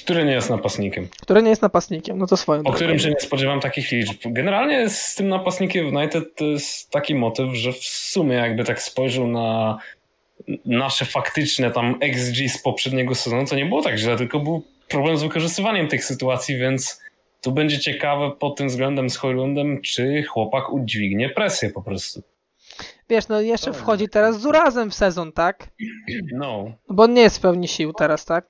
który 0.04 0.24
nie 0.24 0.32
jest 0.32 0.50
napastnikiem. 0.50 1.08
Który 1.22 1.42
nie 1.42 1.50
jest 1.50 1.62
napastnikiem, 1.62 2.18
no 2.18 2.26
to 2.26 2.36
swoją 2.36 2.60
O 2.60 2.62
drogą. 2.62 2.76
którym 2.76 2.98
się 2.98 3.08
nie 3.10 3.20
spodziewam 3.20 3.60
takich 3.60 3.90
liczb. 3.92 4.18
Generalnie 4.26 4.88
z 4.90 5.14
tym 5.14 5.28
napastnikiem 5.28 5.96
United 5.96 6.34
to 6.36 6.44
jest 6.44 6.90
taki 6.90 7.14
motyw, 7.14 7.54
że 7.54 7.72
w 7.72 7.84
sumie 7.84 8.36
jakby 8.36 8.64
tak 8.64 8.82
spojrzał 8.82 9.28
na 9.28 9.78
nasze 10.64 11.04
faktyczne 11.04 11.70
tam 11.70 11.94
XG 12.00 12.36
z 12.48 12.62
poprzedniego 12.62 13.14
sezonu, 13.14 13.46
to 13.46 13.56
nie 13.56 13.66
było 13.66 13.82
tak 13.82 13.96
źle, 13.96 14.16
tylko 14.16 14.40
był 14.40 14.62
problem 14.88 15.16
z 15.16 15.22
wykorzystywaniem 15.22 15.88
tych 15.88 16.04
sytuacji, 16.04 16.56
więc 16.56 17.00
tu 17.40 17.52
będzie 17.52 17.78
ciekawe 17.78 18.30
pod 18.30 18.56
tym 18.56 18.68
względem 18.68 19.10
z 19.10 19.16
Hojlundem, 19.16 19.80
czy 19.82 20.22
chłopak 20.22 20.72
udźwignie 20.72 21.28
presję 21.30 21.70
po 21.70 21.82
prostu. 21.82 22.22
Wiesz, 23.08 23.28
no 23.28 23.40
jeszcze 23.40 23.72
wchodzi 23.72 24.08
teraz 24.08 24.40
z 24.40 24.46
urazem 24.46 24.90
w 24.90 24.94
sezon, 24.94 25.32
tak? 25.32 25.68
No. 26.32 26.72
Bo 26.88 27.02
on 27.02 27.14
nie 27.14 27.22
jest 27.22 27.38
w 27.38 27.40
pełni 27.40 27.68
sił 27.68 27.92
teraz, 27.92 28.24
tak? 28.24 28.44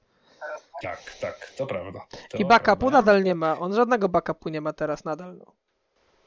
Tak, 0.82 1.16
tak, 1.20 1.52
to 1.56 1.66
prawda. 1.66 2.00
To 2.30 2.38
I 2.38 2.44
backupu 2.44 2.76
prawda. 2.76 2.98
nadal 2.98 3.22
nie 3.22 3.34
ma. 3.34 3.58
On 3.58 3.74
żadnego 3.74 4.08
backupu 4.08 4.48
nie 4.48 4.60
ma 4.60 4.72
teraz 4.72 5.04
nadal. 5.04 5.36
No. 5.38 5.52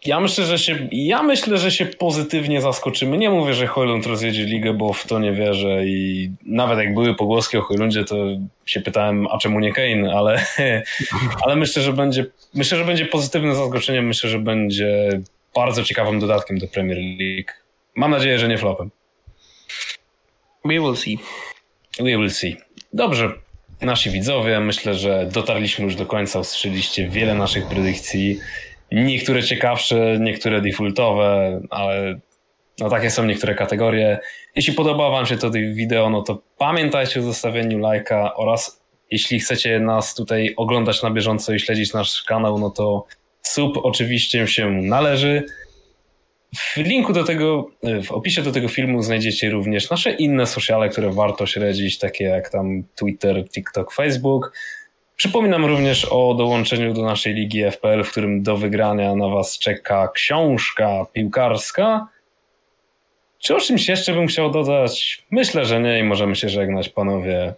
Ja 0.06 0.20
myślę, 0.20 0.46
że 0.46 0.60
się, 0.60 0.90
ja 0.92 1.24
myślę, 1.24 1.58
że 1.58 1.72
się 1.72 1.86
pozytywnie 1.86 2.62
zaskoczymy. 2.62 3.18
Nie 3.18 3.30
mówię, 3.30 3.54
że 3.54 3.68
Hojlund 3.68 4.06
rozjedzie 4.06 4.44
ligę, 4.46 4.74
bo 4.74 4.94
w 4.94 5.08
to 5.08 5.20
nie 5.20 5.34
wierzę 5.34 5.86
i 5.86 6.32
nawet 6.46 6.80
jak 6.80 6.94
były 6.94 7.16
pogłoski 7.16 7.58
o 7.58 7.62
Hojlundzie, 7.62 8.04
to 8.04 8.16
się 8.66 8.82
pytałem, 8.82 9.28
a 9.28 9.38
czemu 9.38 9.60
nie 9.60 9.74
Kane, 9.74 10.14
ale, 10.16 10.46
ale 11.46 11.56
myślę, 11.56 11.82
że 11.82 11.94
będzie, 11.94 12.26
myślę, 12.54 12.78
że 12.78 12.86
będzie 12.86 13.06
pozytywne 13.06 13.56
zaskoczenie. 13.56 14.02
Myślę, 14.02 14.30
że 14.30 14.40
będzie 14.40 15.22
bardzo 15.56 15.84
ciekawym 15.84 16.20
dodatkiem 16.20 16.58
do 16.58 16.68
Premier 16.68 16.98
League. 16.98 17.52
Mam 17.96 18.12
nadzieję, 18.12 18.40
że 18.40 18.48
nie 18.48 18.58
flopem. 18.58 18.92
We 20.66 20.74
will 20.74 20.98
see. 20.98 21.20
We 22.00 22.04
will 22.18 22.32
see. 22.32 22.58
Dobrze, 22.94 23.45
nasi 23.82 24.10
widzowie, 24.10 24.60
myślę, 24.60 24.94
że 24.94 25.30
dotarliśmy 25.32 25.86
już 25.86 25.96
do 25.96 26.06
końca, 26.06 26.40
usłyszeliście 26.40 27.10
wiele 27.10 27.36
naszych 27.36 27.68
predykcji. 27.68 28.40
Niektóre 28.92 29.44
ciekawsze, 29.44 30.18
niektóre 30.20 30.62
defaultowe, 30.62 31.62
ale 31.70 32.20
no 32.80 32.90
takie 32.90 33.12
są 33.12 33.26
niektóre 33.26 33.56
kategorie. 33.56 34.20
Jeśli 34.56 34.74
podoba 34.74 35.10
Wam 35.10 35.26
się 35.26 35.38
to 35.38 35.52
wideo, 35.52 36.10
no 36.10 36.22
to 36.22 36.42
pamiętajcie 36.58 37.20
o 37.20 37.24
zostawieniu 37.24 37.80
lajka 37.80 38.36
oraz 38.36 38.82
jeśli 39.12 39.40
chcecie 39.40 39.80
nas 39.80 40.16
tutaj 40.16 40.54
oglądać 40.58 41.04
na 41.04 41.12
bieżąco 41.12 41.54
i 41.54 41.60
śledzić 41.60 41.94
nasz 41.94 42.24
kanał, 42.24 42.60
no 42.60 42.70
to 42.70 43.06
sub 43.42 43.78
oczywiście 43.84 44.48
się 44.48 44.72
należy. 44.72 45.44
W 46.56 46.78
linku 46.78 47.14
do 47.14 47.24
tego, 47.24 47.68
w 48.04 48.12
opisie 48.12 48.42
do 48.42 48.52
tego 48.52 48.68
filmu 48.68 49.02
znajdziecie 49.02 49.50
również 49.50 49.90
nasze 49.90 50.12
inne 50.12 50.48
sociale, 50.48 50.90
które 50.90 51.14
warto 51.14 51.46
śledzić, 51.46 51.98
takie 51.98 52.24
jak 52.24 52.50
tam 52.50 52.84
Twitter, 52.96 53.50
TikTok, 53.50 53.94
Facebook. 53.94 54.52
Przypominam 55.16 55.66
również 55.66 56.06
o 56.06 56.34
dołączeniu 56.34 56.94
do 56.94 57.04
naszej 57.04 57.34
ligi 57.34 57.64
FPL, 57.72 58.04
w 58.04 58.12
którym 58.12 58.44
do 58.44 58.58
wygrania 58.58 59.16
na 59.16 59.28
Was 59.28 59.60
czeka 59.60 60.08
książka 60.08 61.06
piłkarska. 61.14 62.08
Czy 63.40 63.56
o 63.56 63.60
czymś 63.60 63.88
jeszcze 63.88 64.14
bym 64.14 64.28
chciał 64.28 64.52
dodać? 64.52 65.26
Myślę, 65.32 65.66
że 65.66 65.80
nie 65.80 66.00
i 66.00 66.04
możemy 66.04 66.36
się 66.36 66.50
żegnać, 66.50 66.90
panowie. 66.90 67.54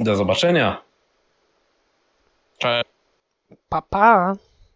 Do 0.00 0.16
zobaczenia. 0.16 0.82
Cześć. 2.58 2.88
Pa, 3.68 3.82
pa. 3.82 4.34